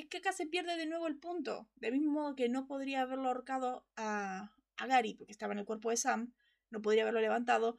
[0.00, 1.68] es que acá se pierde de nuevo el punto.
[1.76, 5.64] Del mismo modo que no podría haberlo ahorcado a, a Gary, porque estaba en el
[5.64, 6.32] cuerpo de Sam,
[6.70, 7.78] no podría haberlo levantado.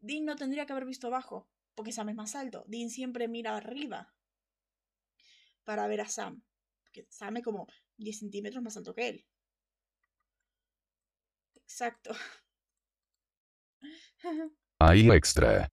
[0.00, 2.64] Dean no tendría que haber visto abajo, porque Sam es más alto.
[2.66, 4.12] Dean siempre mira arriba
[5.64, 6.42] para ver a Sam,
[6.82, 9.26] porque Sam es como 10 centímetros más alto que él.
[11.54, 12.14] Exacto.
[14.80, 15.68] Ahí extra.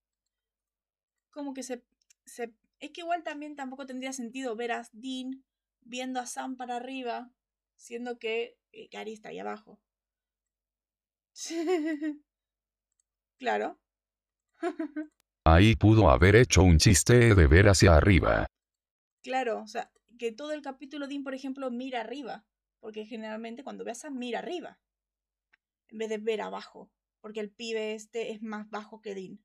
[1.31, 1.83] Como que se,
[2.25, 2.53] se...
[2.79, 5.43] Es que igual también tampoco tendría sentido ver a Dean
[5.81, 7.31] viendo a Sam para arriba,
[7.75, 9.79] siendo que eh, Gary está ahí abajo.
[13.39, 13.79] claro.
[15.45, 18.45] Ahí pudo haber hecho un chiste de ver hacia arriba.
[19.23, 19.89] Claro, o sea,
[20.19, 22.45] que todo el capítulo Dean, por ejemplo, mira arriba.
[22.79, 24.79] Porque generalmente cuando ve a Sam, mira arriba
[25.89, 29.39] en vez de ver abajo, porque el pibe este es más bajo que Dean.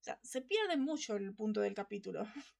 [0.00, 2.24] O sea, se pierde mucho el punto del capítulo.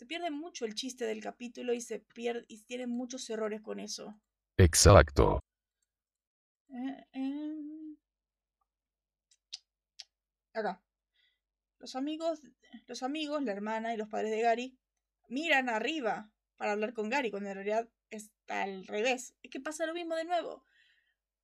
[0.00, 3.78] Se pierde mucho el chiste del capítulo y se pierde y tiene muchos errores con
[3.78, 4.18] eso.
[4.56, 5.40] Exacto.
[6.70, 7.98] Eh, em.
[10.54, 10.82] Acá.
[11.78, 12.40] Los amigos,
[12.86, 14.78] los amigos, la hermana y los padres de Gary
[15.28, 19.34] miran arriba para hablar con Gary, cuando en realidad está al revés.
[19.42, 20.64] Es que pasa lo mismo de nuevo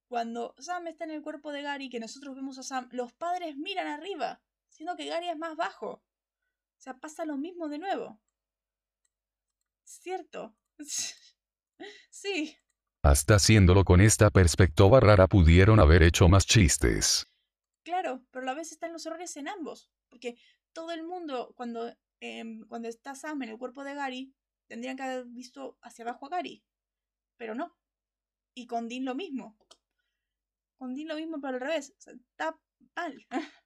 [0.09, 3.55] cuando Sam está en el cuerpo de Gary, que nosotros vemos a Sam, los padres
[3.59, 4.41] miran arriba,
[4.71, 5.91] siendo que Gary es más bajo.
[5.91, 8.19] O sea, pasa lo mismo de nuevo.
[9.87, 10.57] ¿Cierto?
[12.11, 12.57] sí.
[13.03, 17.29] Hasta haciéndolo con esta perspectiva rara pudieron haber hecho más chistes.
[17.85, 19.89] Claro, pero a la vez están los errores en ambos.
[20.09, 20.37] Porque
[20.73, 24.35] todo el mundo, cuando, em, cuando está Sam en el cuerpo de Gary,
[24.67, 26.65] tendrían que haber visto hacia abajo a Gary.
[27.37, 27.77] Pero no.
[28.55, 29.57] Y con Dean lo mismo.
[30.79, 31.95] Con Dean lo mismo, pero al revés.
[32.01, 32.59] está
[32.97, 33.27] mal.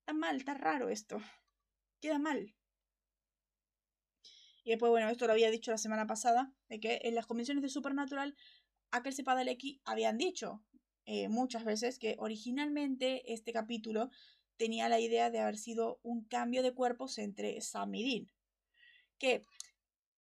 [0.00, 1.20] está mal, está raro esto.
[2.00, 2.54] Queda mal.
[4.68, 7.62] Y después, bueno, esto lo había dicho la semana pasada, de que en las convenciones
[7.62, 8.36] de Supernatural,
[8.90, 10.62] aquel Sepadaleki habían dicho
[11.06, 14.10] eh, muchas veces que originalmente este capítulo
[14.58, 18.26] tenía la idea de haber sido un cambio de cuerpos entre Sam y Dean.
[19.16, 19.46] Que,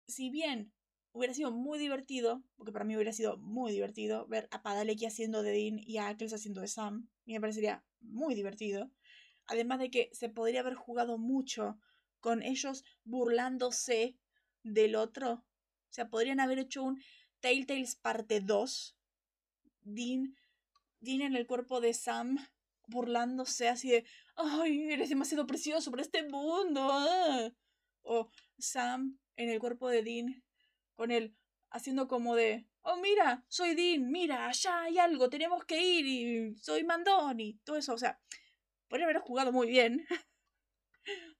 [0.06, 0.72] si bien
[1.10, 5.42] hubiera sido muy divertido, porque para mí hubiera sido muy divertido ver a Padalecki haciendo
[5.42, 8.88] de Dean y a Ackles haciendo de Sam, y me parecería muy divertido.
[9.48, 11.76] Además de que se podría haber jugado mucho
[12.20, 14.16] con ellos burlándose
[14.74, 15.32] del otro.
[15.32, 17.02] O sea, podrían haber hecho un
[17.40, 18.96] Telltales parte 2.
[19.82, 20.36] Dean,
[21.00, 22.38] Dean en el cuerpo de Sam
[22.88, 24.04] burlándose así de,
[24.36, 26.88] ay, eres demasiado precioso para este mundo.
[26.90, 27.50] Ah".
[28.02, 30.42] O Sam en el cuerpo de Dean
[30.96, 31.36] con él
[31.70, 36.56] haciendo como de, oh, mira, soy Dean, mira, allá hay algo, tenemos que ir y
[36.56, 37.94] soy Mandón y todo eso.
[37.94, 38.20] O sea,
[38.88, 40.06] podría haber jugado muy bien.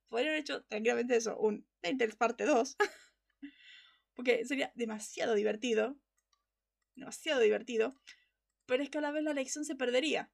[0.08, 2.76] podría haber hecho tranquilamente eso, un Telltales parte 2.
[4.18, 5.96] Porque sería demasiado divertido.
[6.96, 7.94] Demasiado divertido.
[8.66, 10.33] Pero es que a la vez la lección se perdería.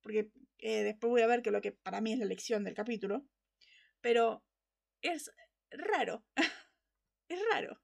[0.00, 2.72] Porque eh, después voy a ver que lo que para mí es la lección del
[2.72, 3.26] capítulo.
[4.00, 4.42] Pero
[5.02, 5.30] es
[5.70, 6.24] raro.
[7.28, 7.78] es raro.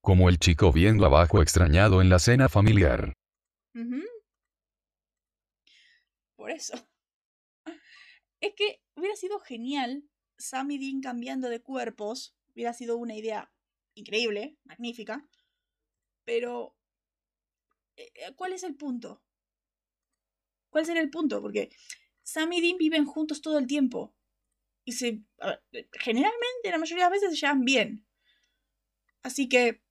[0.00, 3.12] Como el chico viendo abajo extrañado en la cena familiar.
[6.34, 6.74] Por eso.
[8.40, 12.34] Es que hubiera sido genial Sam y Dean cambiando de cuerpos.
[12.52, 13.52] Hubiera sido una idea
[13.94, 15.26] increíble, magnífica,
[16.24, 16.76] pero
[17.96, 19.22] eh, eh, ¿cuál es el punto?
[20.70, 21.42] ¿Cuál sería el punto?
[21.42, 21.70] Porque
[22.22, 24.14] Sam y Dean viven juntos todo el tiempo.
[24.84, 25.22] Y se.
[25.92, 28.06] generalmente, la mayoría de las veces se llevan bien.
[29.22, 29.82] Así que.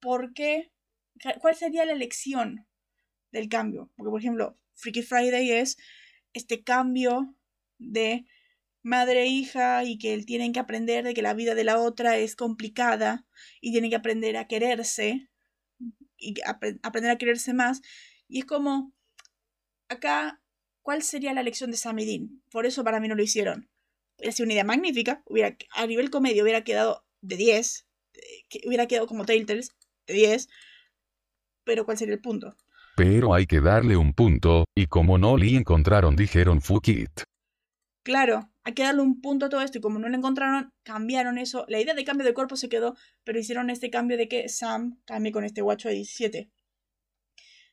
[0.00, 0.72] ¿Por qué?
[1.40, 2.66] ¿Cuál sería la elección
[3.30, 3.90] del cambio?
[3.96, 5.78] Porque, por ejemplo, Freaky Friday es
[6.34, 7.34] este cambio
[7.78, 8.26] de
[8.84, 12.18] madre e hija y que tienen que aprender de que la vida de la otra
[12.18, 13.26] es complicada
[13.60, 15.30] y tienen que aprender a quererse
[16.18, 17.80] y aprender a quererse más.
[18.28, 18.92] Y es como,
[19.88, 20.40] acá,
[20.82, 22.42] ¿cuál sería la lección de Samidin?
[22.50, 23.70] Por eso para mí no lo hicieron.
[24.18, 27.86] Hubiera sido una idea magnífica, hubiera, a nivel comedia hubiera quedado de 10,
[28.48, 29.74] que hubiera quedado como Telltales,
[30.06, 30.48] de 10,
[31.64, 32.54] pero ¿cuál sería el punto?
[32.96, 37.22] Pero hay que darle un punto, y como no le encontraron dijeron fuck it.
[38.04, 41.38] Claro, hay que darle un punto a todo esto y como no lo encontraron, cambiaron
[41.38, 41.64] eso.
[41.68, 45.00] La idea de cambio de cuerpo se quedó, pero hicieron este cambio de que Sam
[45.06, 46.50] cambie con este guacho de 17.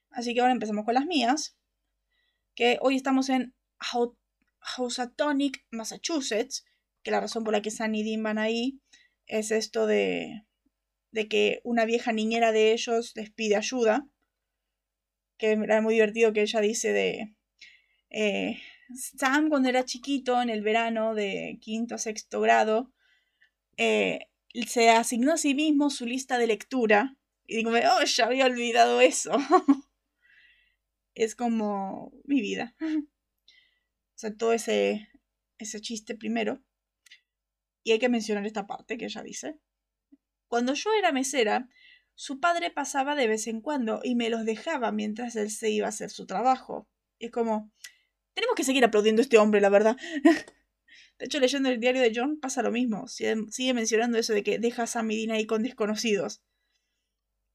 [0.10, 1.58] Así que ahora empezamos con las mías.
[2.56, 3.54] Que hoy estamos en
[4.60, 6.66] Housatonic, Massachusetts.
[7.04, 8.80] Que la razón por la que Sam y Dean van ahí
[9.28, 10.46] es esto de,
[11.12, 14.08] de que una vieja niñera de ellos les pide ayuda.
[15.38, 17.36] Que era muy divertido que ella dice de...
[18.12, 18.62] Eh,
[18.96, 22.92] Sam cuando era chiquito, en el verano de quinto a sexto grado,
[23.78, 24.28] eh,
[24.68, 27.16] se asignó a sí mismo su lista de lectura.
[27.46, 29.32] Y digo, oh, ya había olvidado eso.
[31.16, 32.76] es como mi vida.
[32.80, 35.10] o sea, todo ese,
[35.58, 36.62] ese chiste primero.
[37.84, 39.60] Y hay que mencionar esta parte que ella dice.
[40.48, 41.68] Cuando yo era mesera,
[42.16, 45.88] su padre pasaba de vez en cuando y me los dejaba mientras él se iba
[45.88, 46.88] a hacer su trabajo.
[47.18, 47.72] Y es como,
[48.34, 49.98] tenemos que seguir aplaudiendo a este hombre, la verdad.
[51.20, 53.08] De hecho, leyendo el diario de John pasa lo mismo.
[53.08, 56.42] Sigue, mencionando eso de que deja a Sam y Dean ahí con desconocidos.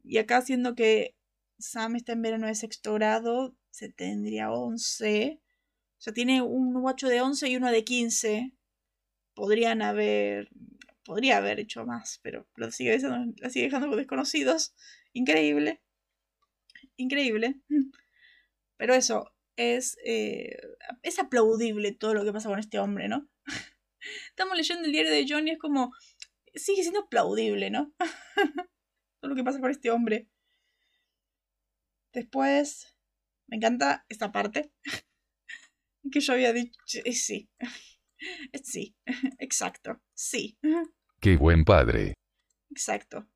[0.04, 1.16] Y acá, siendo que
[1.58, 5.40] Sam está en verano de sexto grado, se tendría 11.
[5.42, 8.52] O sea, tiene un guacho de 11 y uno de 15.
[9.34, 10.48] Podrían haber.
[11.04, 14.74] Podría haber hecho más, pero lo sigue, lo sigue dejando con desconocidos.
[15.12, 15.82] Increíble.
[16.96, 17.60] Increíble.
[18.76, 20.56] Pero eso, es, eh,
[21.02, 23.28] es aplaudible todo lo que pasa con este hombre, ¿no?
[24.30, 25.92] Estamos leyendo el diario de John y es como,
[26.54, 27.92] sigue siendo aplaudible, ¿no?
[29.20, 30.28] todo lo que pasa con este hombre.
[32.12, 32.96] Después,
[33.46, 34.72] me encanta esta parte
[36.12, 37.50] que yo había dicho, sí,
[38.62, 38.96] sí,
[39.38, 40.58] exacto, sí.
[41.20, 42.14] Qué buen padre.
[42.70, 43.28] Exacto.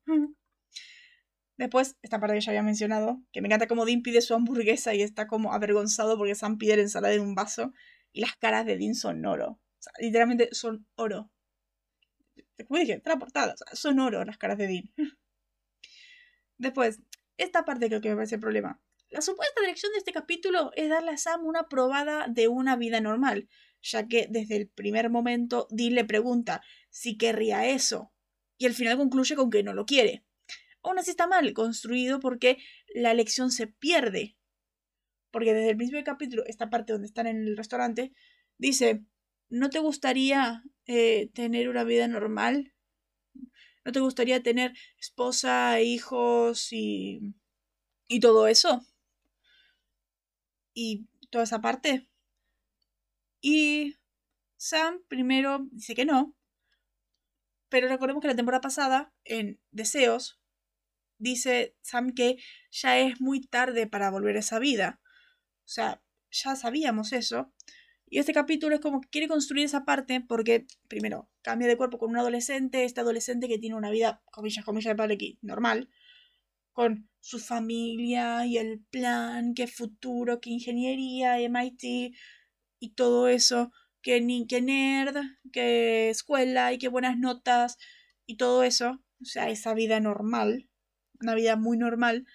[1.61, 4.95] Después, esta parte que ya había mencionado, que me encanta como Dean pide su hamburguesa
[4.95, 7.71] y está como avergonzado porque Sam pide la ensalada en un vaso
[8.11, 9.51] y las caras de Dean son oro.
[9.51, 11.29] O sea, literalmente son oro.
[12.67, 13.53] Como dije, está la portada.
[13.53, 14.91] O sea, son oro las caras de Dean.
[16.57, 16.99] Después,
[17.37, 18.81] esta parte creo que me parece el problema.
[19.09, 23.01] La supuesta dirección de este capítulo es darle a Sam una probada de una vida
[23.01, 23.47] normal,
[23.83, 28.11] ya que desde el primer momento Dean le pregunta si querría eso,
[28.57, 30.25] y al final concluye con que no lo quiere
[30.83, 32.57] aún así está mal construido porque
[32.93, 34.37] la lección se pierde.
[35.31, 38.13] Porque desde el principio del capítulo, esta parte donde están en el restaurante,
[38.57, 39.05] dice,
[39.49, 42.73] ¿no te gustaría eh, tener una vida normal?
[43.85, 47.33] ¿No te gustaría tener esposa, hijos y,
[48.07, 48.85] y todo eso?
[50.73, 52.07] Y toda esa parte.
[53.41, 53.95] Y
[54.57, 56.35] Sam primero dice que no.
[57.69, 60.40] Pero recordemos que la temporada pasada, en Deseos,
[61.21, 62.37] dice Sam que
[62.71, 64.99] ya es muy tarde para volver a esa vida.
[65.65, 66.01] O sea,
[66.31, 67.53] ya sabíamos eso.
[68.07, 71.97] Y este capítulo es como que quiere construir esa parte porque, primero, cambia de cuerpo
[71.97, 75.89] con un adolescente, este adolescente que tiene una vida, comillas, comillas de padre aquí, normal,
[76.73, 82.13] con su familia y el plan, qué futuro, qué ingeniería, MIT
[82.79, 85.17] y todo eso, que, que nerd,
[85.53, 87.77] qué escuela y qué buenas notas
[88.25, 90.70] y todo eso, o sea, esa vida normal
[91.21, 92.25] una vida muy normal.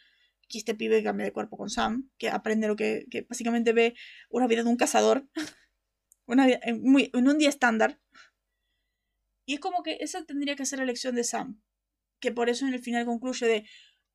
[0.49, 3.95] Y este pibe cambia de cuerpo con Sam, que aprende lo que, que básicamente ve
[4.31, 5.29] una vida de un cazador.
[6.27, 8.01] una vida, en, muy, en un día estándar.
[9.45, 11.61] Y es como que esa tendría que ser la elección de Sam.
[12.21, 13.69] Que por eso en el final concluye de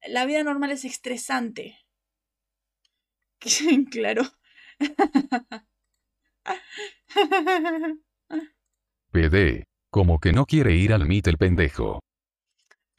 [0.07, 1.77] la vida normal es estresante.
[3.91, 4.23] claro.
[9.11, 9.65] PD.
[9.89, 11.99] Como que no quiere ir al MIT el pendejo.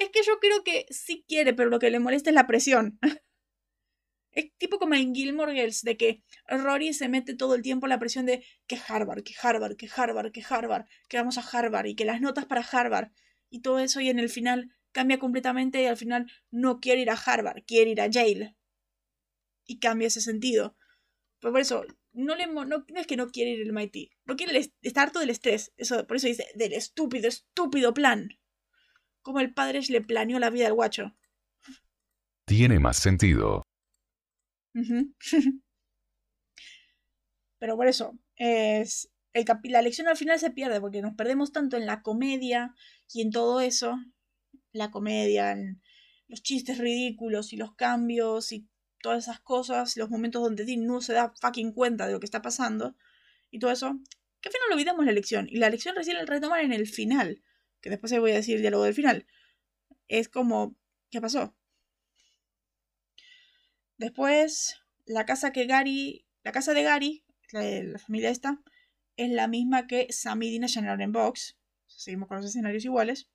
[0.02, 2.98] Es que yo creo que sí quiere, pero lo que le molesta es la presión.
[4.34, 7.98] Es tipo como en Gilmore Girls, de que Rory se mete todo el tiempo la
[7.98, 11.94] presión de que Harvard, que Harvard, que Harvard, que Harvard, que vamos a Harvard y
[11.94, 13.10] que las notas para Harvard
[13.50, 17.10] y todo eso y en el final cambia completamente y al final no quiere ir
[17.10, 18.56] a Harvard, quiere ir a Yale.
[19.66, 20.78] Y cambia ese sentido.
[21.38, 24.58] Pues por eso, no, le, no, es que no quiere ir al MIT, no quiere
[24.80, 25.74] estar harto del estrés.
[25.76, 28.30] Eso, por eso dice, del estúpido, estúpido plan
[29.22, 31.16] como el padre le planeó la vida al guacho.
[32.46, 33.62] Tiene más sentido.
[37.58, 41.76] Pero por eso, es, el la lección al final se pierde porque nos perdemos tanto
[41.76, 42.74] en la comedia
[43.12, 43.96] y en todo eso.
[44.72, 45.80] La comedia, en
[46.28, 48.68] los chistes ridículos y los cambios y
[49.00, 52.26] todas esas cosas, los momentos donde Dean no se da fucking cuenta de lo que
[52.26, 52.96] está pasando
[53.50, 53.98] y todo eso,
[54.40, 55.46] que al final olvidamos la lección.
[55.48, 57.42] Y la lección recién la retoman en el final
[57.82, 59.26] que después les voy a decir el diálogo del final,
[60.08, 60.76] es como,
[61.10, 61.54] ¿qué pasó?
[63.98, 68.62] Después, la casa que Gary, la casa de Gary, la, familia esta,
[69.16, 71.58] es la misma que Sam y Dina llenaron en Box.
[71.86, 73.28] Seguimos con los escenarios iguales.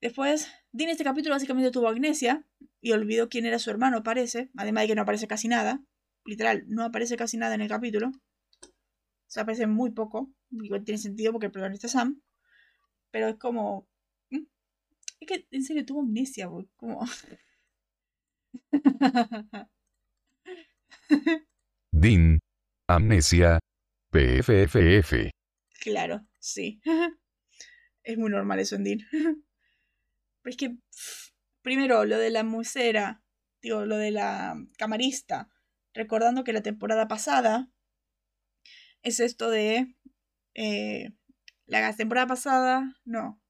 [0.00, 2.44] Después, Dean este capítulo básicamente tuvo amnesia
[2.80, 4.50] y olvidó quién era su hermano, parece.
[4.56, 5.80] Además de que no aparece casi nada.
[6.24, 8.10] Literal, no aparece casi nada en el capítulo.
[8.10, 10.32] O aparece muy poco.
[10.50, 12.20] Igual tiene sentido porque el protagonista es Sam.
[13.12, 13.86] Pero es como.
[14.30, 14.46] Mm,
[15.20, 16.68] es que en serio tuvo amnesia, güey.
[16.76, 17.06] Como.
[21.92, 22.40] Din.
[22.88, 23.60] Amnesia.
[24.10, 25.30] PFFF.
[25.80, 26.80] Claro, sí.
[28.04, 29.06] Es muy normal eso en Din.
[30.42, 30.76] Pero es que.
[31.62, 33.22] Primero, lo de la musera.
[33.60, 35.48] Digo, lo de la camarista.
[35.94, 37.70] Recordando que la temporada pasada.
[39.02, 39.94] Es esto de.
[40.54, 41.12] Eh,
[41.66, 43.40] la temporada pasada, no.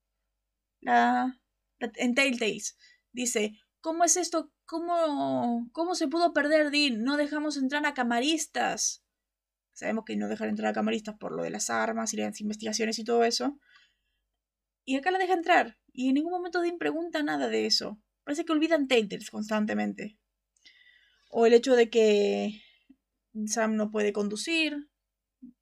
[0.81, 1.41] La,
[1.81, 2.77] en Telltales
[3.13, 4.53] dice, ¿cómo es esto?
[4.65, 7.05] ¿Cómo, ¿Cómo se pudo perder Dean?
[7.05, 9.05] No dejamos entrar a camaristas.
[9.73, 12.99] Sabemos que no dejar entrar a camaristas por lo de las armas y las investigaciones
[12.99, 13.59] y todo eso.
[14.85, 15.79] Y acá la deja entrar.
[15.93, 18.01] Y en ningún momento Dean pregunta nada de eso.
[18.25, 20.19] Parece que olvidan Telltales constantemente.
[21.31, 22.63] O el hecho de que
[23.47, 24.89] Sam no puede conducir.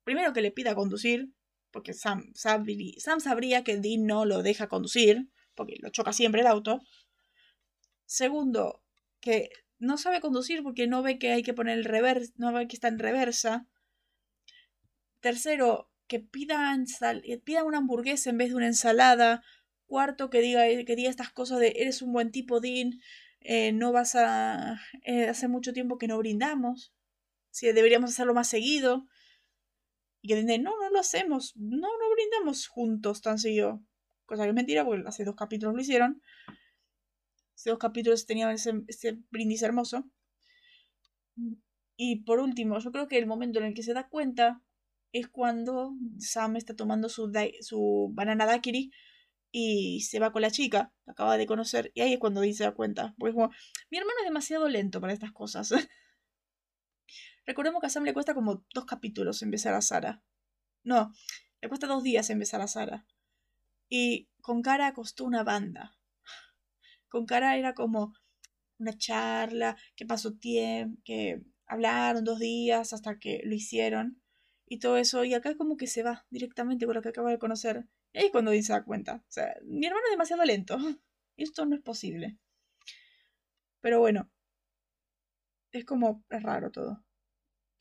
[0.03, 1.33] Primero que le pida conducir
[1.71, 6.81] porque Sam, sabría que Dean no lo deja conducir, porque lo choca siempre el auto.
[8.05, 8.83] Segundo,
[9.19, 9.49] que
[9.79, 12.75] no sabe conducir porque no ve que hay que poner el reversa, no ve que
[12.75, 13.67] está en reversa.
[15.21, 16.75] Tercero, que pida,
[17.43, 19.43] pida una hamburguesa en vez de una ensalada.
[19.85, 22.99] Cuarto, que diga, que diga estas cosas de eres un buen tipo, Dean,
[23.39, 24.79] eh, no vas a...
[25.03, 26.93] Eh, hace mucho tiempo que no brindamos.
[27.49, 29.07] Si deberíamos hacerlo más seguido.
[30.21, 33.81] Y que dicen, no, no lo hacemos, no, no brindamos juntos tan seguido.
[34.25, 36.21] Cosa que es mentira, porque hace dos capítulos lo hicieron.
[37.55, 40.05] Estos dos capítulos tenían ese, ese brindis hermoso.
[41.97, 44.61] Y por último, yo creo que el momento en el que se da cuenta
[45.11, 48.91] es cuando Sam está tomando su, su banana daiquiri
[49.51, 51.91] y se va con la chica que acaba de conocer.
[51.93, 53.13] Y ahí es cuando se da cuenta.
[53.17, 53.51] Porque es como,
[53.89, 55.71] mi hermano es demasiado lento para estas cosas.
[57.45, 60.23] Recordemos que a Sam le cuesta como dos capítulos empezar a Sara.
[60.83, 61.11] No,
[61.61, 63.05] le cuesta dos días empezar a Sara.
[63.89, 65.97] Y con cara costó una banda.
[67.09, 68.13] Con cara era como
[68.79, 74.21] una charla, que pasó tiempo, que hablaron dos días hasta que lo hicieron
[74.65, 75.23] y todo eso.
[75.23, 77.85] Y acá como que se va directamente con lo que acaba de conocer.
[78.13, 79.23] Y ahí es cuando se da cuenta.
[79.27, 80.77] O sea, mi hermano es demasiado lento.
[81.37, 82.37] Esto no es posible.
[83.81, 84.29] Pero bueno.
[85.71, 87.03] Es como, es raro todo.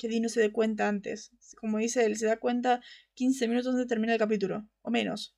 [0.00, 1.30] Que Dean no se dé cuenta antes.
[1.60, 2.80] Como dice él, se da cuenta
[3.12, 4.66] 15 minutos antes de terminar el capítulo.
[4.80, 5.36] O menos.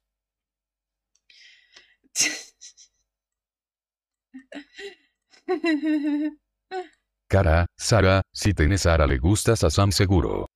[7.28, 10.46] Cara, Sara, si tenés Sara le gustas a Sam seguro.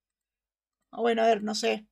[0.93, 1.89] Bueno, a ver, no sé.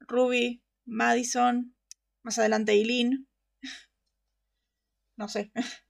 [0.00, 1.76] Ruby, Madison,
[2.22, 3.28] más adelante Eileen.
[5.18, 5.52] No sé.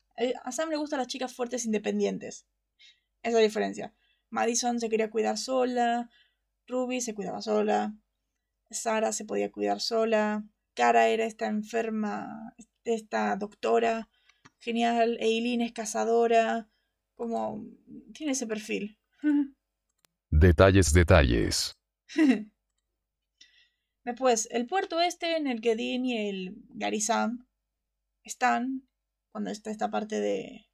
[0.45, 2.49] A Sam le gustan las chicas fuertes independientes.
[3.23, 3.95] Esa es la diferencia.
[4.31, 6.11] Madison se quería cuidar sola.
[6.67, 7.95] Ruby se cuidaba sola.
[8.71, 10.45] Sara se podía cuidar sola.
[10.75, 12.55] Cara era esta enferma,
[12.85, 14.09] esta doctora.
[14.59, 15.17] Genial.
[15.21, 16.69] Eileen es cazadora.
[17.15, 17.65] Como
[18.13, 18.99] tiene ese perfil.
[20.31, 21.79] Detalles, detalles.
[24.05, 27.47] Después, el puerto este en el que Dean y el Gary Sam
[28.25, 28.89] están,
[29.33, 30.68] cuando está esta parte de,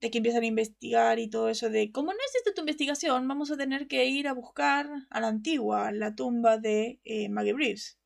[0.00, 3.50] de que empiezan a investigar y todo eso de, como no existe tu investigación, vamos
[3.50, 7.98] a tener que ir a buscar a la antigua, la tumba de eh, Maggie Reeves.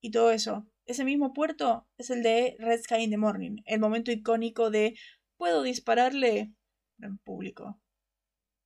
[0.00, 0.66] Y todo eso.
[0.84, 4.98] Ese mismo puerto es el de Red Sky in the Morning, el momento icónico de
[5.36, 6.52] puedo dispararle
[7.00, 7.80] en público.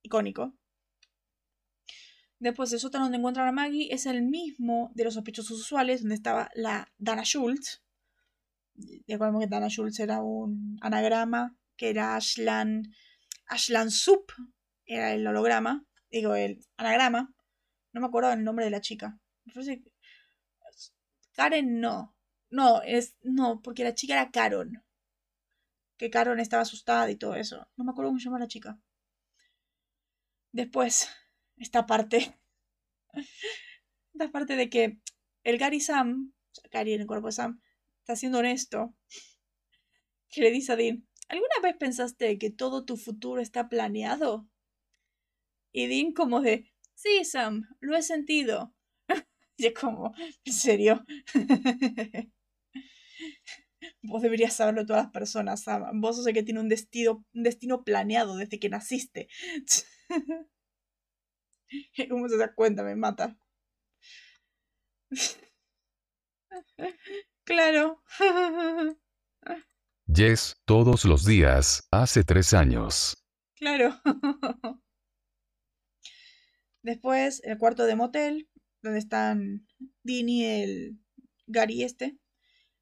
[0.02, 0.54] Icónico.
[2.38, 6.16] Después el sótano donde encuentran a Maggie es el mismo de los sospechosos usuales, donde
[6.16, 7.82] estaba la Dana Schultz.
[9.06, 12.94] Recordemos que Dana Schultz era un anagrama, que era Ashlan,
[13.46, 14.32] Ashlan Sup,
[14.86, 17.34] era el holograma, digo, el anagrama.
[17.92, 19.18] No me acuerdo el nombre de la chica.
[21.32, 22.16] Karen no.
[22.50, 24.82] No, es, no, porque la chica era Caron.
[25.96, 27.68] Que Caron estaba asustada y todo eso.
[27.76, 28.78] No me acuerdo cómo se llama la chica.
[30.52, 31.08] Después,
[31.56, 32.38] esta parte.
[34.12, 34.98] esta parte de que
[35.42, 36.32] el Gary Sam,
[36.70, 37.60] Gary en el cuerpo de Sam,
[38.00, 38.94] está siendo honesto.
[40.30, 44.48] Que le dice a Dean, ¿alguna vez pensaste que todo tu futuro está planeado?
[45.72, 48.74] Y Dean como de, sí, Sam, lo he sentido.
[49.56, 50.14] y es como,
[50.44, 51.04] ¿en serio?
[54.02, 56.00] Vos deberías saberlo todas las personas, Sam.
[56.00, 59.28] Vos sos que tiene un destino, un destino planeado desde que naciste.
[62.10, 62.82] ¿Cómo se da cuenta?
[62.84, 63.36] Me mata.
[67.44, 68.02] claro.
[70.06, 73.16] Yes, todos los días, hace tres años.
[73.56, 74.00] Claro.
[76.82, 78.48] Después, el cuarto de motel,
[78.82, 79.66] donde están
[80.02, 80.98] Dini y el
[81.46, 82.18] Gary este,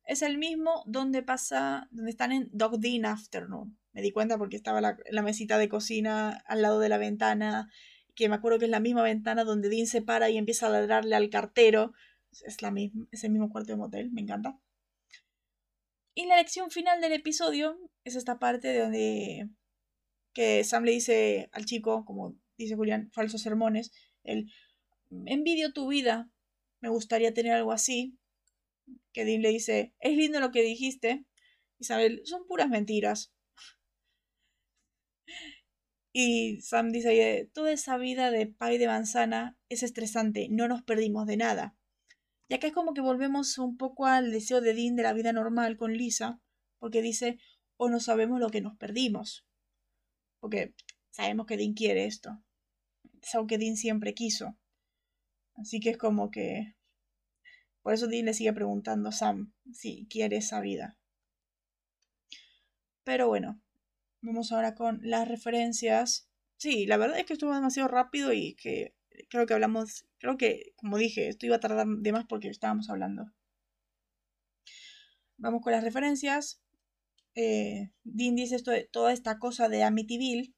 [0.05, 3.79] es el mismo donde pasa, donde están en Dog Dean Afternoon.
[3.93, 7.70] Me di cuenta porque estaba la, la mesita de cocina al lado de la ventana
[8.14, 10.70] que me acuerdo que es la misma ventana donde Dean se para y empieza a
[10.70, 11.93] ladrarle al cartero.
[12.31, 14.59] Es, la misma, es el mismo cuarto de motel, me encanta.
[16.15, 19.49] Y la lección final del episodio es esta parte de donde
[20.33, 23.93] que Sam le dice al chico, como dice Julián, falsos sermones,
[24.23, 24.51] el
[25.27, 26.31] envidio tu vida,
[26.81, 28.19] me gustaría tener algo así.
[29.12, 31.25] Que Dean le dice, es lindo lo que dijiste.
[31.79, 33.33] Isabel, son puras mentiras.
[36.17, 41.27] Y Sam dice, toda esa vida de pay de manzana es estresante, no nos perdimos
[41.27, 41.77] de nada.
[42.49, 45.33] Y acá es como que volvemos un poco al deseo de Dean de la vida
[45.33, 46.41] normal con Lisa,
[46.79, 47.39] porque dice,
[47.77, 49.47] o no sabemos lo que nos perdimos.
[50.41, 50.75] Porque
[51.11, 52.43] sabemos que Dean quiere esto.
[53.23, 54.57] Es algo que Dean siempre quiso.
[55.55, 56.75] Así que es como que...
[57.83, 60.99] Por eso Dean le sigue preguntando a Sam si quiere esa vida.
[63.05, 63.61] Pero bueno,
[64.25, 66.31] Vamos ahora con las referencias.
[66.57, 68.95] Sí, la verdad es que estuvo demasiado rápido y que
[69.29, 72.91] creo que hablamos, creo que, como dije, esto iba a tardar de más porque estábamos
[72.91, 73.27] hablando.
[75.37, 76.61] Vamos con las referencias.
[77.35, 80.55] Eh, Dean dice esto de toda esta cosa de Amityville.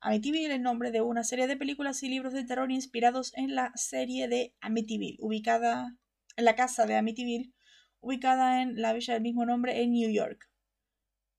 [0.00, 3.54] Amityville es el nombre de una serie de películas y libros de terror inspirados en
[3.54, 5.96] la serie de Amityville, ubicada
[6.36, 7.52] en la casa de Amityville,
[8.00, 10.48] ubicada en la villa del mismo nombre en New York.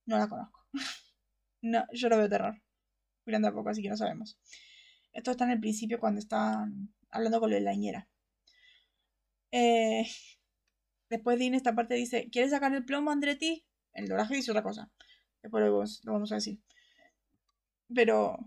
[0.05, 0.59] No la conozco.
[1.61, 2.61] no, yo no veo terror.
[3.25, 4.38] Mirando a poco, así que no sabemos.
[5.20, 8.07] Esto está en el principio cuando están hablando con la ñera.
[9.51, 10.07] Eh,
[11.09, 13.65] después Dean esta parte dice, ¿quieres sacar el plomo, Andretti?
[13.91, 14.89] El doblaje dice otra cosa.
[15.43, 16.61] Después lo vamos a decir.
[17.93, 18.38] Pero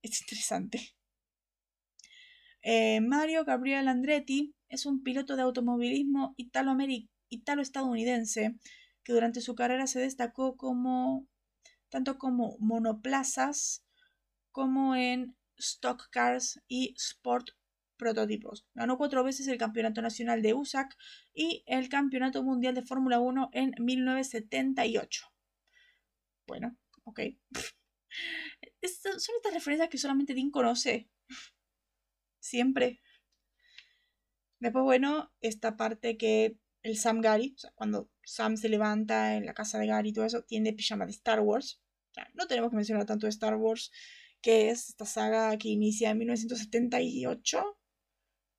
[0.00, 0.94] es interesante.
[2.62, 8.54] Eh, Mario Gabriel Andretti es un piloto de automovilismo italo-estadounidense
[9.02, 11.26] que durante su carrera se destacó como
[11.88, 13.84] tanto como monoplazas
[14.52, 17.50] como en stock cars y sport
[17.96, 18.66] prototipos.
[18.74, 20.96] Ganó cuatro veces el Campeonato Nacional de USAC
[21.32, 25.26] y el Campeonato Mundial de Fórmula 1 en 1978.
[26.46, 27.20] Bueno, ok.
[28.82, 31.08] son estas referencias que solamente Dean conoce.
[32.40, 33.00] Siempre.
[34.58, 39.46] Después, bueno, esta parte que el Sam Gary, o sea, cuando Sam se levanta en
[39.46, 41.80] la casa de Gary y todo eso, tiene pijama de Star Wars.
[42.34, 43.90] No tenemos que mencionar tanto de Star Wars,
[44.42, 47.78] que es esta saga que inicia en 1978.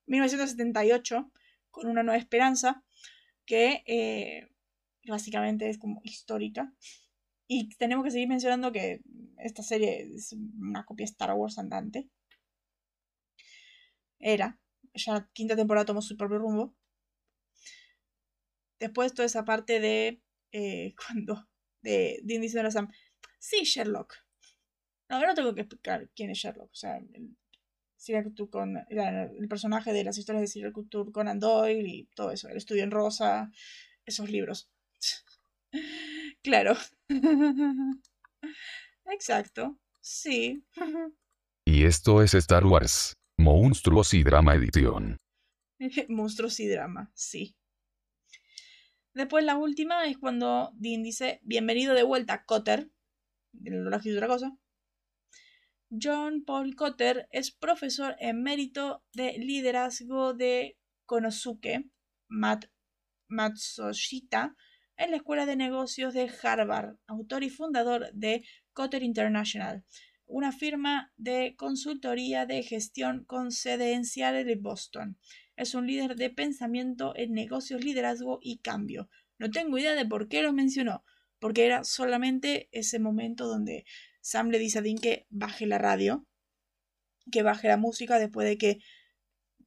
[0.07, 1.31] 1978,
[1.71, 2.83] con una nueva esperanza,
[3.45, 4.49] que eh,
[5.07, 6.73] básicamente es como histórica.
[7.47, 9.01] Y tenemos que seguir mencionando que
[9.37, 12.09] esta serie es una copia de Star Wars andante.
[14.19, 14.59] Era.
[14.93, 16.75] Ya la quinta temporada tomó su propio rumbo.
[18.79, 20.21] Después toda esa parte de
[20.51, 21.47] eh, cuando
[21.81, 22.89] de Dean diciendo a Sam,
[23.39, 24.22] sí, Sherlock.
[25.09, 26.71] No, no tengo que explicar quién es Sherlock.
[26.71, 27.35] O sea, el,
[28.49, 32.49] con, el personaje de las historias de Serial Couture Conan Doyle y todo eso.
[32.49, 33.51] El estudio en rosa,
[34.05, 34.69] esos libros.
[36.43, 36.75] claro.
[39.05, 39.79] Exacto.
[40.01, 40.65] Sí.
[41.65, 43.13] y esto es Star Wars.
[43.37, 45.17] Monstruos y Drama Edición.
[46.09, 47.55] Monstruos y Drama, sí.
[49.13, 52.89] Después la última es cuando Dean dice, bienvenido de vuelta, Cotter.
[53.63, 54.57] El de otra cosa.
[56.01, 60.75] John Paul Cotter es profesor emérito de liderazgo de
[61.05, 61.85] Konosuke
[62.27, 62.65] Mat
[63.27, 64.55] Matsushita
[64.97, 69.83] en la Escuela de Negocios de Harvard, autor y fundador de Cotter International,
[70.25, 75.19] una firma de consultoría de gestión con sede en Seattle y Boston.
[75.55, 79.09] Es un líder de pensamiento en negocios, liderazgo y cambio.
[79.37, 81.03] No tengo idea de por qué lo mencionó,
[81.37, 83.85] porque era solamente ese momento donde
[84.23, 86.25] Sam le dice a Dean que baje la radio,
[87.29, 88.79] que baje la música después de que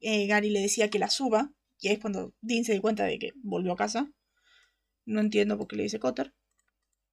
[0.00, 3.18] eh, Gary le decía que la suba, y es cuando Dean se dio cuenta de
[3.18, 4.10] que volvió a casa.
[5.04, 6.34] No entiendo por qué le dice Cotter,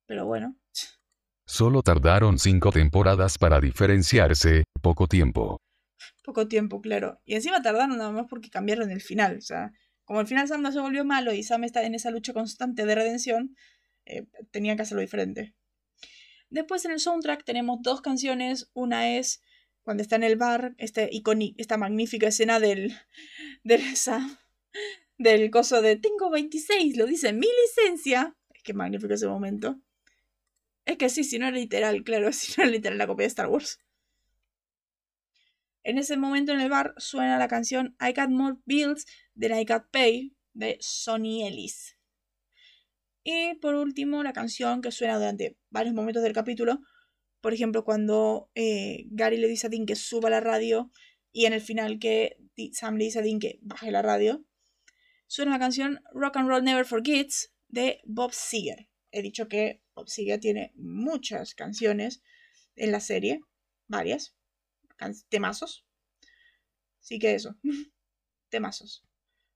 [0.06, 0.58] pero bueno.
[1.46, 5.58] Solo tardaron cinco temporadas para diferenciarse, poco tiempo.
[6.24, 7.20] Poco tiempo, claro.
[7.26, 9.38] Y encima tardaron nada más porque cambiaron el final.
[9.38, 9.74] O sea,
[10.06, 12.86] como el final Sam no se volvió malo y Sam está en esa lucha constante
[12.86, 13.56] de redención,
[14.06, 15.54] eh, tenía que hacerlo diferente.
[16.54, 18.70] Después en el soundtrack tenemos dos canciones.
[18.76, 19.42] Una es
[19.82, 21.10] cuando está en el bar, este
[21.58, 22.94] esta magnífica escena del,
[23.64, 23.82] del,
[25.18, 28.38] del coso de tengo 26, lo dice mi licencia.
[28.52, 29.82] Es que magnífico ese momento.
[30.86, 33.30] Es que sí, si no era literal, claro, si no era literal la copia de
[33.30, 33.80] Star Wars.
[35.82, 39.66] En ese momento en el bar suena la canción I Got More Bills than I
[39.66, 41.98] Got Pay de Sonny Ellis.
[43.24, 46.82] Y por último, la canción que suena durante varios momentos del capítulo.
[47.42, 50.92] Por ejemplo, cuando eh, Gary le dice a Dean que suba la radio
[51.32, 52.38] y en el final que
[52.74, 54.46] Sam le dice a Dean que baje la radio.
[55.28, 58.90] Suena la canción Rock and Roll Never Forgets de Bob Seger.
[59.12, 62.22] He dicho que Bob Seger tiene muchas canciones
[62.76, 63.42] en la serie,
[63.88, 64.36] varias,
[65.30, 65.86] temazos.
[67.02, 67.56] Así que eso,
[68.50, 69.04] temazos.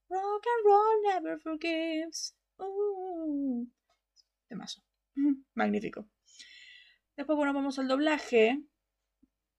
[0.10, 2.36] Rock and Roll Never Forgives.
[2.58, 3.68] Uh,
[4.48, 4.84] temazo.
[5.56, 6.10] Magnífico.
[7.16, 8.60] Después, bueno, vamos al doblaje.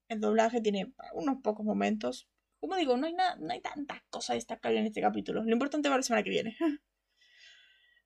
[0.07, 2.29] El doblaje tiene unos pocos momentos.
[2.59, 5.43] Como digo, no hay, nada, no hay tantas cosas destacables en este capítulo.
[5.43, 6.57] Lo importante va la semana que viene.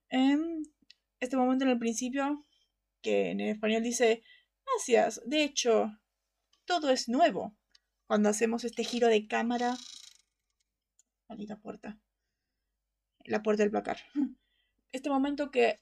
[0.09, 0.61] Em,
[1.19, 2.45] este momento en el principio,
[3.01, 4.21] que en español dice,
[4.63, 5.91] gracias, de hecho,
[6.65, 7.55] todo es nuevo.
[8.05, 9.75] Cuando hacemos este giro de cámara.
[11.27, 11.99] Maldita puerta.
[13.25, 13.97] La puerta del placar.
[14.93, 15.81] este momento que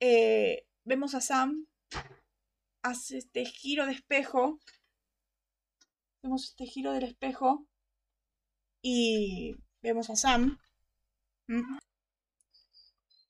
[0.00, 1.66] eh, vemos a Sam,
[2.82, 4.60] hace este giro de espejo,
[6.22, 7.66] vemos este giro del espejo
[8.82, 10.58] y vemos a Sam.
[11.48, 11.78] Mm.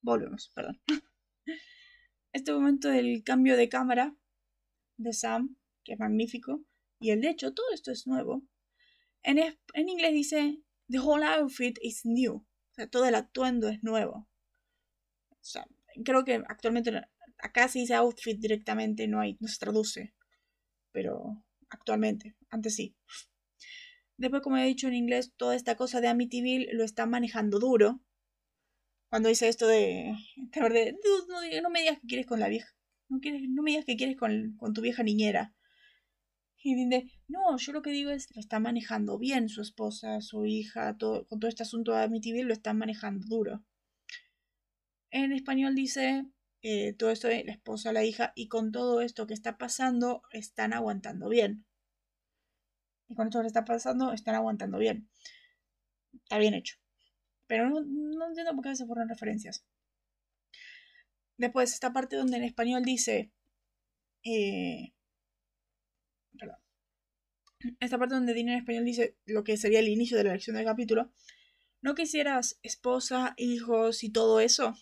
[0.00, 0.80] Volvemos, perdón.
[2.34, 4.16] Este momento del cambio de cámara
[4.96, 6.64] de Sam, que es magnífico,
[6.98, 8.42] y el de hecho todo esto es nuevo.
[9.22, 12.36] En, en inglés dice, The whole outfit is new.
[12.36, 14.30] O sea, todo el atuendo es nuevo.
[15.42, 15.66] O sea,
[16.04, 16.92] creo que actualmente
[17.38, 20.14] acá se dice outfit directamente, no, hay, no se traduce.
[20.92, 22.94] Pero actualmente, antes sí.
[24.16, 28.00] Después, como he dicho en inglés, toda esta cosa de Amityville lo está manejando duro.
[29.10, 32.72] Cuando dice esto de, de no, me digas que quieres con la vieja,
[33.08, 35.54] no, quieres, no me digas que quieres con, con tu vieja niñera.
[36.62, 40.46] Y dice, no, yo lo que digo es, lo está manejando bien su esposa, su
[40.46, 43.64] hija, todo, con todo este asunto de Amityville lo están manejando duro.
[45.12, 46.24] En español dice,
[46.62, 50.22] eh, todo esto de la esposa, la hija, y con todo esto que está pasando,
[50.30, 51.66] están aguantando bien.
[53.08, 55.10] Y con esto que está pasando, están aguantando bien.
[56.14, 56.76] Está bien hecho.
[57.46, 59.66] Pero no, entiendo por qué se fueron referencias.
[61.36, 63.32] Después, esta parte donde en español dice.
[64.24, 64.94] Eh,
[66.38, 66.56] perdón.
[67.80, 70.56] Esta parte donde Dina en español dice lo que sería el inicio de la lección
[70.56, 71.12] del capítulo.
[71.82, 74.74] ¿No quisieras esposa, hijos y todo eso?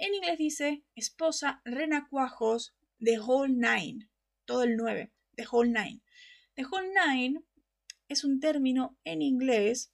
[0.00, 4.08] En inglés dice esposa, renacuajos, the whole nine.
[4.46, 5.12] Todo el nueve.
[5.36, 6.00] The whole nine.
[6.54, 7.44] The whole nine
[8.08, 9.92] es un término en inglés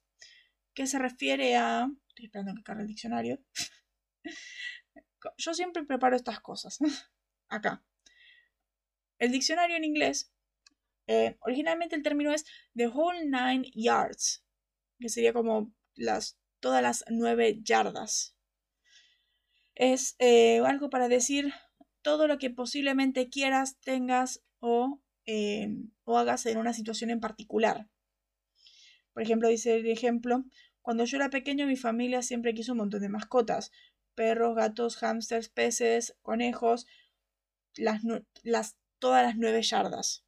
[0.75, 1.91] que se refiere a.
[2.11, 3.43] Estoy esperando que cargue el diccionario.
[5.39, 6.79] Yo siempre preparo estas cosas.
[7.49, 7.85] Acá.
[9.19, 10.33] El diccionario en inglés.
[11.09, 12.45] Eh, originalmente el término es
[12.77, 14.45] the whole nine yards.
[15.01, 18.36] Que sería como las, todas las nueve yardas
[19.77, 21.53] es eh, algo para decir
[22.03, 27.89] todo lo que posiblemente quieras, tengas o, em, o hagas en una situación en particular.
[29.13, 30.45] Por ejemplo, dice el ejemplo,
[30.81, 33.71] cuando yo era pequeño mi familia siempre quiso un montón de mascotas,
[34.15, 36.87] perros, gatos, hámsters, peces, conejos,
[37.77, 38.03] las,
[38.43, 40.25] las, todas las nueve yardas.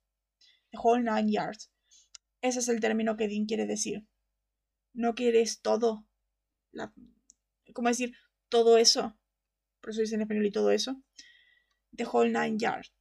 [0.70, 1.70] The whole nine yards.
[2.42, 4.07] Ese es el término que Dean quiere decir.
[4.92, 6.07] No quieres todo.
[7.72, 8.14] ¿Cómo decir?
[8.51, 9.17] Todo eso
[9.89, 11.03] por eso dice en español y todo eso.
[11.97, 12.93] The Whole Nine Yards.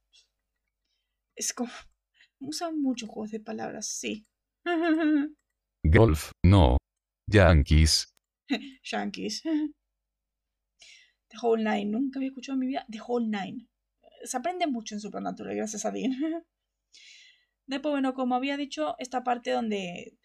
[1.36, 1.70] Es como.
[2.40, 4.26] Usan muchos juegos de palabras, sí.
[5.84, 6.78] Golf, no.
[7.30, 8.10] Yankees.
[8.82, 9.42] Yankees.
[9.42, 11.90] The Whole Nine.
[11.90, 13.68] Nunca había escuchado en mi vida The Whole Nine.
[14.24, 16.12] Se aprende mucho en Supernatural, gracias a Dean.
[17.66, 20.17] Después, bueno, como había dicho, esta parte donde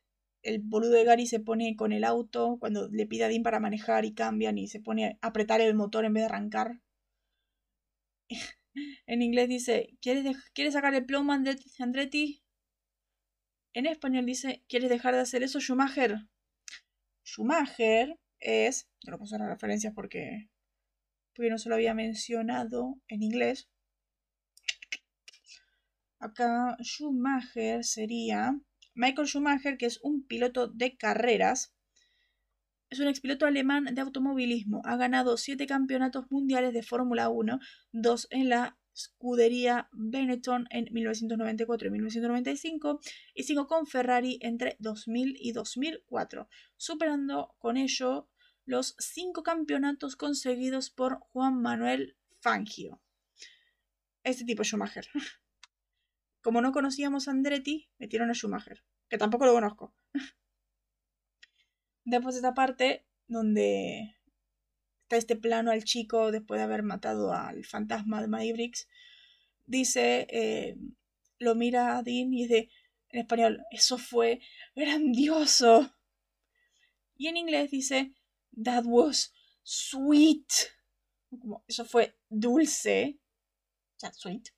[0.43, 3.59] el boludo de Gary se pone con el auto cuando le pide a Dean para
[3.59, 6.81] manejar y cambian y se pone a apretar el motor en vez de arrancar.
[9.07, 12.43] en inglés dice, ¿quieres, ¿quieres sacar el plomo Andretti?
[13.73, 16.27] En español dice, ¿quieres dejar de hacer eso Schumacher?
[17.23, 20.49] Schumacher es, no lo puse en las referencias porque,
[21.33, 23.69] porque no se lo había mencionado en inglés.
[26.19, 28.59] Acá Schumacher sería
[28.95, 31.73] Michael Schumacher, que es un piloto de carreras,
[32.89, 34.81] es un expiloto alemán de automovilismo.
[34.85, 37.59] Ha ganado siete campeonatos mundiales de Fórmula 1,
[37.91, 42.99] dos en la escudería Benetton en 1994 y 1995
[43.33, 48.29] y cinco con Ferrari entre 2000 y 2004, superando con ello
[48.65, 53.01] los cinco campeonatos conseguidos por Juan Manuel Fangio.
[54.23, 55.07] Este tipo Schumacher.
[56.43, 59.95] Como no conocíamos a Andretti, metieron a Schumacher, que tampoco lo conozco.
[62.03, 64.17] Después de esta parte, donde
[65.03, 68.89] está este plano al chico después de haber matado al fantasma de Mavericks,
[69.65, 70.75] dice, eh,
[71.39, 72.69] lo mira a Dean y dice
[73.07, 74.41] en español, eso fue
[74.75, 75.95] grandioso.
[77.15, 78.13] Y en inglés dice,
[78.61, 79.33] that was
[79.63, 80.51] sweet.
[81.67, 83.17] Eso fue dulce.
[83.95, 84.49] O sea, sweet.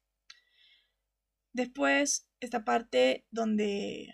[1.55, 4.13] Después, esta parte donde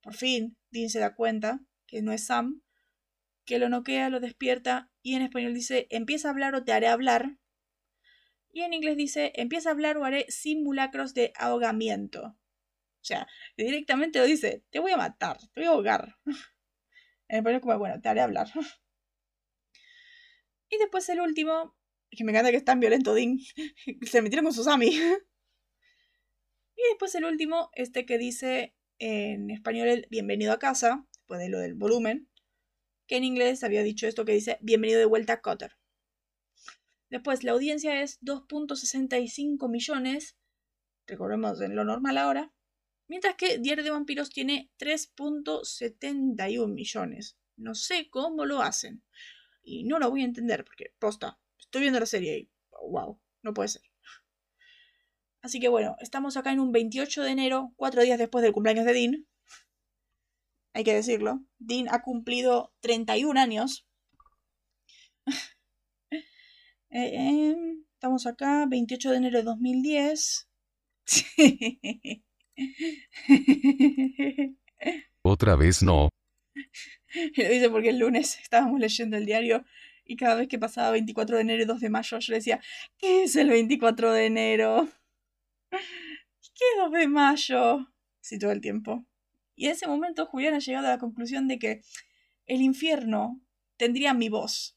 [0.00, 1.58] por fin Dean se da cuenta
[1.88, 2.62] que no es Sam,
[3.44, 6.86] que lo noquea, lo despierta y en español dice empieza a hablar o te haré
[6.86, 7.36] hablar.
[8.52, 12.22] Y en inglés dice empieza a hablar o haré simulacros de ahogamiento.
[12.26, 13.26] O sea,
[13.56, 16.16] directamente lo dice, te voy a matar, te voy a ahogar.
[17.30, 18.46] En español como, bueno, te haré hablar.
[20.70, 21.76] Y después el último,
[22.10, 23.38] que me encanta que es tan violento Dean,
[24.02, 24.96] se metieron con Susami.
[26.78, 31.48] Y después el último, este que dice en español el bienvenido a casa, después de
[31.48, 32.30] lo del volumen,
[33.08, 35.76] que en inglés había dicho esto que dice bienvenido de vuelta a Cotter.
[37.10, 40.36] Después la audiencia es 2.65 millones,
[41.08, 42.54] recordemos en lo normal ahora,
[43.08, 47.36] mientras que Diario de Vampiros tiene 3.71 millones.
[47.56, 49.02] No sé cómo lo hacen.
[49.64, 52.48] Y no lo voy a entender porque, posta, estoy viendo la serie y,
[52.88, 53.87] wow, no puede ser.
[55.42, 58.84] Así que bueno, estamos acá en un 28 de enero, cuatro días después del cumpleaños
[58.84, 59.26] de Dean.
[60.74, 61.40] Hay que decirlo.
[61.58, 63.86] Dean ha cumplido 31 años.
[66.90, 70.48] Eh, em, Estamos acá, 28 de enero de 2010.
[75.22, 76.08] Otra vez no.
[77.36, 79.64] Lo dice porque el lunes estábamos leyendo el diario
[80.04, 82.60] y cada vez que pasaba 24 de enero y 2 de mayo yo decía,
[82.98, 84.88] ¿qué es el 24 de enero?
[85.70, 87.92] ¿Qué es 2 de mayo?
[88.20, 89.06] Sí, todo el tiempo.
[89.54, 91.82] Y en ese momento Julián ha llegado a la conclusión de que
[92.46, 93.40] el infierno
[93.76, 94.76] tendría mi voz.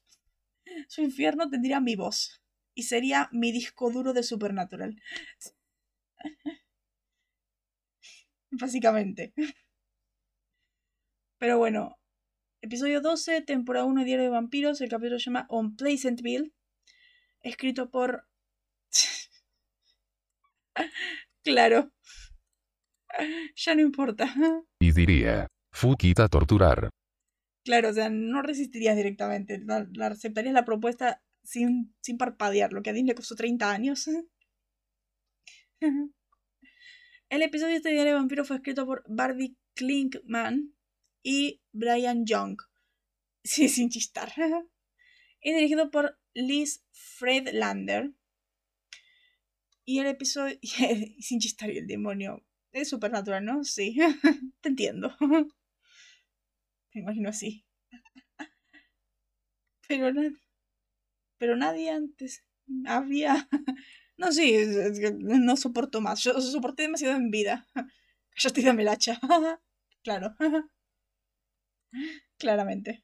[0.88, 2.42] Su infierno tendría mi voz.
[2.74, 5.00] Y sería mi disco duro de Supernatural.
[8.50, 9.34] Básicamente.
[11.38, 11.98] Pero bueno,
[12.60, 14.80] episodio 12, temporada 1, Diario de Vampiros.
[14.80, 16.52] El capítulo se llama On Pleasantville.
[17.42, 18.26] Escrito por.
[21.44, 21.92] Claro.
[23.56, 24.34] Ya no importa.
[24.80, 26.90] Y diría, Fukita torturar.
[27.64, 29.60] Claro, o sea, no resistirías directamente.
[29.64, 33.70] La, la aceptarías la propuesta sin, sin parpadear, lo que a Dean le costó 30
[33.70, 34.08] años.
[37.28, 40.74] El episodio de este diario de vampiro fue escrito por Barbie Klinkman
[41.22, 42.58] y Brian Young.
[43.44, 44.32] Sí, sin chistar.
[45.44, 48.12] Y dirigido por Liz Fredlander.
[49.84, 50.58] Y el episodio.
[51.20, 52.44] sin chistar y el demonio.
[52.72, 53.64] Es supernatural, ¿no?
[53.64, 53.96] Sí.
[54.60, 55.14] Te entiendo.
[56.94, 57.64] Me imagino así.
[59.88, 60.10] Pero,
[61.38, 62.44] pero nadie antes
[62.86, 63.48] había.
[64.16, 64.56] No, sí,
[65.18, 66.22] no soporto más.
[66.22, 67.66] Yo soporté demasiado en vida.
[68.36, 69.18] estoy dame el hacha.
[70.02, 70.36] claro.
[72.38, 73.02] Claramente.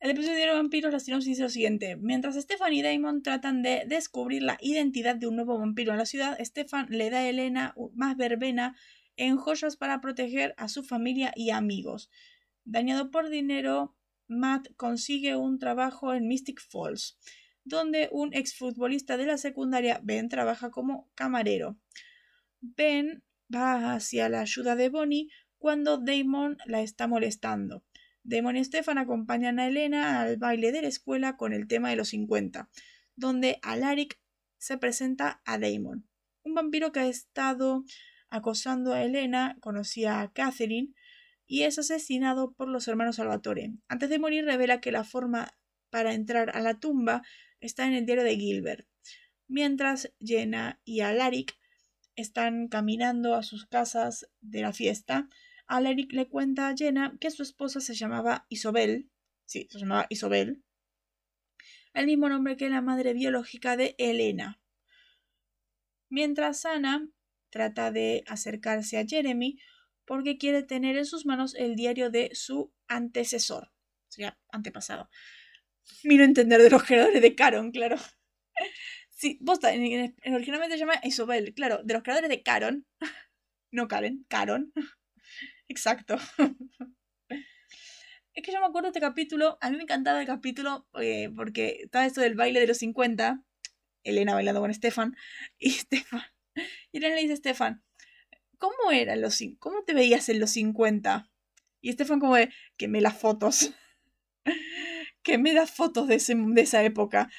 [0.00, 1.96] El episodio de Vampiros, la sinopsis dice lo siguiente.
[1.96, 6.06] Mientras Stefan y Damon tratan de descubrir la identidad de un nuevo vampiro en la
[6.06, 8.76] ciudad, Stefan le da a Elena más verbena
[9.16, 12.10] en joyas para proteger a su familia y amigos.
[12.64, 13.96] Dañado por dinero,
[14.28, 17.18] Matt consigue un trabajo en Mystic Falls,
[17.64, 21.76] donde un exfutbolista de la secundaria, Ben, trabaja como camarero.
[22.60, 25.28] Ben va hacia la ayuda de Bonnie
[25.58, 27.82] cuando Damon la está molestando.
[28.28, 31.96] Damon y Stefan acompañan a Elena al baile de la escuela con el tema de
[31.96, 32.68] los 50,
[33.16, 34.20] donde Alaric
[34.58, 36.06] se presenta a Damon,
[36.42, 37.84] un vampiro que ha estado
[38.28, 40.92] acosando a Elena, conocía a Catherine,
[41.46, 43.72] y es asesinado por los hermanos Salvatore.
[43.88, 45.56] Antes de morir revela que la forma
[45.88, 47.22] para entrar a la tumba
[47.60, 48.86] está en el diario de Gilbert.
[49.46, 51.56] Mientras Jenna y Alaric
[52.14, 55.28] están caminando a sus casas de la fiesta,
[55.68, 59.10] Alaric le cuenta a Jenna que su esposa se llamaba Isobel,
[59.44, 60.62] sí, se llamaba Isobel,
[61.94, 64.60] el mismo nombre que la madre biológica de Elena.
[66.10, 67.08] Mientras Ana
[67.50, 69.58] trata de acercarse a Jeremy,
[70.04, 73.70] porque quiere tener en sus manos el diario de su antecesor,
[74.08, 75.10] sería antepasado.
[76.04, 77.96] Miro entender de los creadores de Caron, claro.
[79.10, 82.86] Sí, en, originalmente se llama Isobel, claro, de los creadores de Caron.
[83.70, 84.72] No Karen, Caron.
[85.68, 86.16] Exacto.
[88.34, 91.28] Es que yo me acuerdo de este capítulo, a mí me encantaba el capítulo eh,
[91.34, 93.42] porque estaba esto del baile de los 50,
[94.04, 95.16] Elena bailando con Stefan,
[95.58, 96.22] y Stefan,
[96.92, 97.82] y Elena le dice a Stefan,
[98.58, 101.28] ¿cómo era los cómo te veías en los 50?
[101.80, 103.72] Y Estefan como de, que me las fotos.
[105.24, 106.22] que me das fotos de,
[106.54, 107.30] de esa época.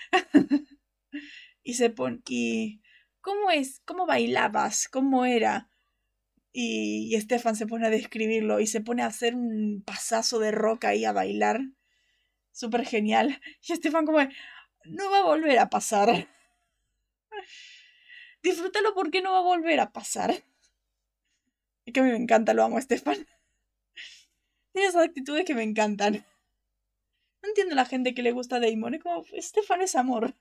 [1.64, 2.82] y se pone, y
[3.22, 3.80] ¿cómo es?
[3.86, 4.90] ¿Cómo bailabas?
[4.90, 5.70] ¿Cómo era?
[6.52, 10.52] Y, y Estefan se pone a describirlo y se pone a hacer un pasazo de
[10.52, 11.62] roca ahí a bailar.
[12.52, 13.40] Súper genial.
[13.68, 14.20] Y Estefan como
[14.86, 16.28] no va a volver a pasar.
[18.44, 20.44] Disfrútalo porque no va a volver a pasar
[21.94, 23.28] que a mí me encanta, lo amo a Estefan.
[24.72, 26.26] Tiene esas actitudes que me encantan.
[27.42, 28.96] No entiendo a la gente que le gusta a Damon.
[28.96, 30.36] Es como, Estefan es amor.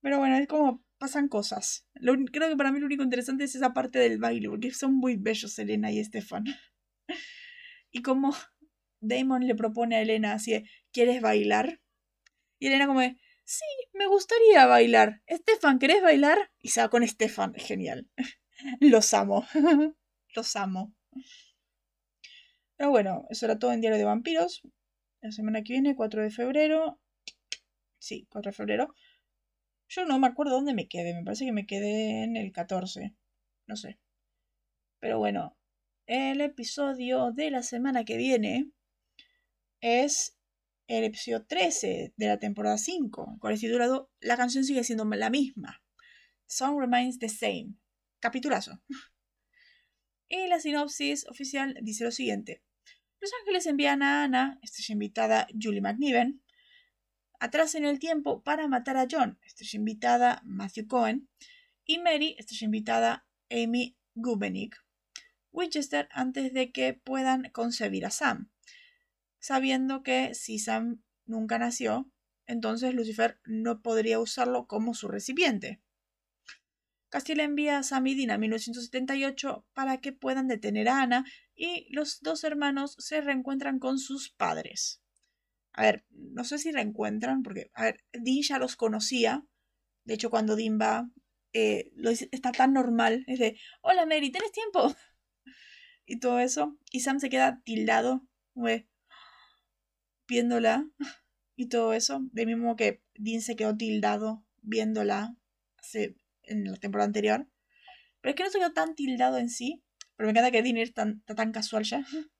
[0.00, 1.86] Pero bueno, es como pasan cosas.
[2.32, 5.16] creo que para mí lo único interesante es esa parte del baile, porque son muy
[5.16, 6.44] bellos Elena y Estefan.
[7.90, 8.34] Y como
[9.00, 11.80] Damon le propone a Elena así, ¿quieres bailar?
[12.58, 13.00] Y Elena como,
[13.44, 15.22] sí, me gustaría bailar.
[15.26, 16.50] Estefan, ¿querés bailar?
[16.60, 18.06] Y se va con Estefan, genial.
[18.80, 19.46] Los amo.
[20.34, 20.94] Los amo.
[22.76, 24.62] Pero bueno, eso era todo en Diario de Vampiros.
[25.20, 27.00] La semana que viene, 4 de febrero.
[27.98, 28.94] Sí, 4 de febrero.
[29.88, 31.14] Yo no me acuerdo dónde me quedé.
[31.14, 33.14] Me parece que me quedé en el 14.
[33.66, 33.98] No sé.
[35.00, 35.56] Pero bueno,
[36.06, 38.70] el episodio de la semana que viene
[39.80, 40.38] es
[40.88, 45.30] el episodio 13 de la temporada 5, con el titulado La canción sigue siendo la
[45.30, 45.82] misma.
[46.46, 47.74] Song remains the same.
[48.20, 48.80] Capitulazo.
[50.30, 52.62] Y la sinopsis oficial dice lo siguiente.
[53.20, 56.42] Los Ángeles envían a Ana, estrella invitada Julie McNiven,
[57.38, 61.28] atrás en el tiempo para matar a John, estrella invitada Matthew Cohen,
[61.84, 64.76] y Mary, estrella invitada Amy Gubenick.
[65.52, 68.50] Winchester antes de que puedan concebir a Sam,
[69.38, 72.10] sabiendo que si Sam nunca nació,
[72.46, 75.80] entonces Lucifer no podría usarlo como su recipiente.
[77.08, 81.24] Castiel envía a Sam y Dean a 1978 para que puedan detener a Ana
[81.54, 85.02] y los dos hermanos se reencuentran con sus padres.
[85.78, 89.46] A ver, no sé si reencuentran, porque, a ver, Dean ya los conocía.
[90.04, 91.08] De hecho, cuando Dean va,
[91.52, 91.92] eh,
[92.32, 93.22] está tan normal.
[93.28, 94.92] Es de, hola Mary, ¿tienes tiempo?
[96.04, 96.76] Y todo eso.
[96.90, 98.26] Y Sam se queda tildado,
[100.26, 100.90] viéndola.
[101.54, 102.22] Y todo eso.
[102.32, 105.36] De mismo que Dean se quedó tildado viéndola
[106.42, 107.46] en la temporada anterior.
[108.20, 109.84] Pero es que no se quedó tan tildado en sí.
[110.16, 111.06] Pero me encanta que Dean está
[111.36, 112.04] tan, casual ya.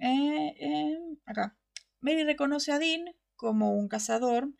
[0.00, 1.56] Eh, eh, acá.
[2.06, 4.50] Mary reconoce a Dean como un cazador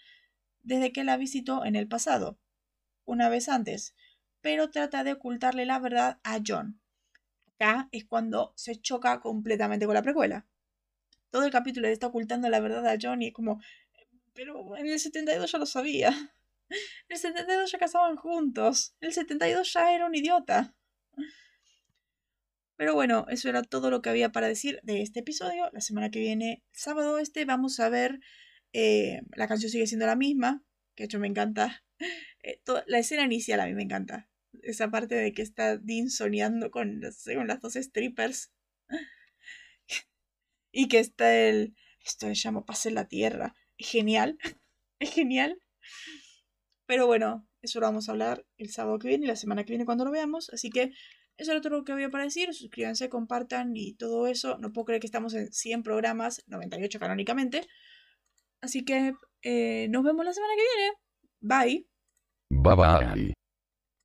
[0.64, 2.40] desde que la visitó en el pasado,
[3.04, 3.94] una vez antes,
[4.40, 6.80] pero trata de ocultarle la verdad a John.
[7.54, 10.44] Acá es cuando se choca completamente con la precuela.
[11.30, 13.62] Todo el capítulo le está ocultando la verdad a John y es como,
[14.34, 16.08] pero en el 72 ya lo sabía.
[16.68, 18.96] En el 72 ya casaban juntos.
[19.00, 20.74] En el 72 ya era un idiota.
[22.76, 25.70] Pero bueno, eso era todo lo que había para decir de este episodio.
[25.72, 28.20] La semana que viene, sábado este, vamos a ver.
[28.72, 30.62] Eh, la canción sigue siendo la misma,
[30.94, 31.82] que de hecho me encanta.
[32.42, 34.28] Eh, la escena inicial a mí me encanta.
[34.62, 38.52] Esa parte de que está Dean soñando con, con las dos strippers.
[40.70, 41.74] y que está el.
[42.04, 43.54] Esto se llama Pase en la Tierra.
[43.78, 44.38] Genial.
[45.00, 45.58] Es genial.
[46.86, 49.72] Pero bueno, eso lo vamos a hablar el sábado que viene y la semana que
[49.72, 50.50] viene cuando lo veamos.
[50.50, 50.92] Así que
[51.36, 52.52] eso era todo lo que había para decir.
[52.54, 54.58] Suscríbanse, compartan y todo eso.
[54.58, 57.66] No puedo creer que estamos en 100 programas, 98 canónicamente.
[58.60, 60.92] Así que eh, nos vemos la semana que viene.
[61.40, 61.86] Bye.
[62.50, 63.36] Bye bye.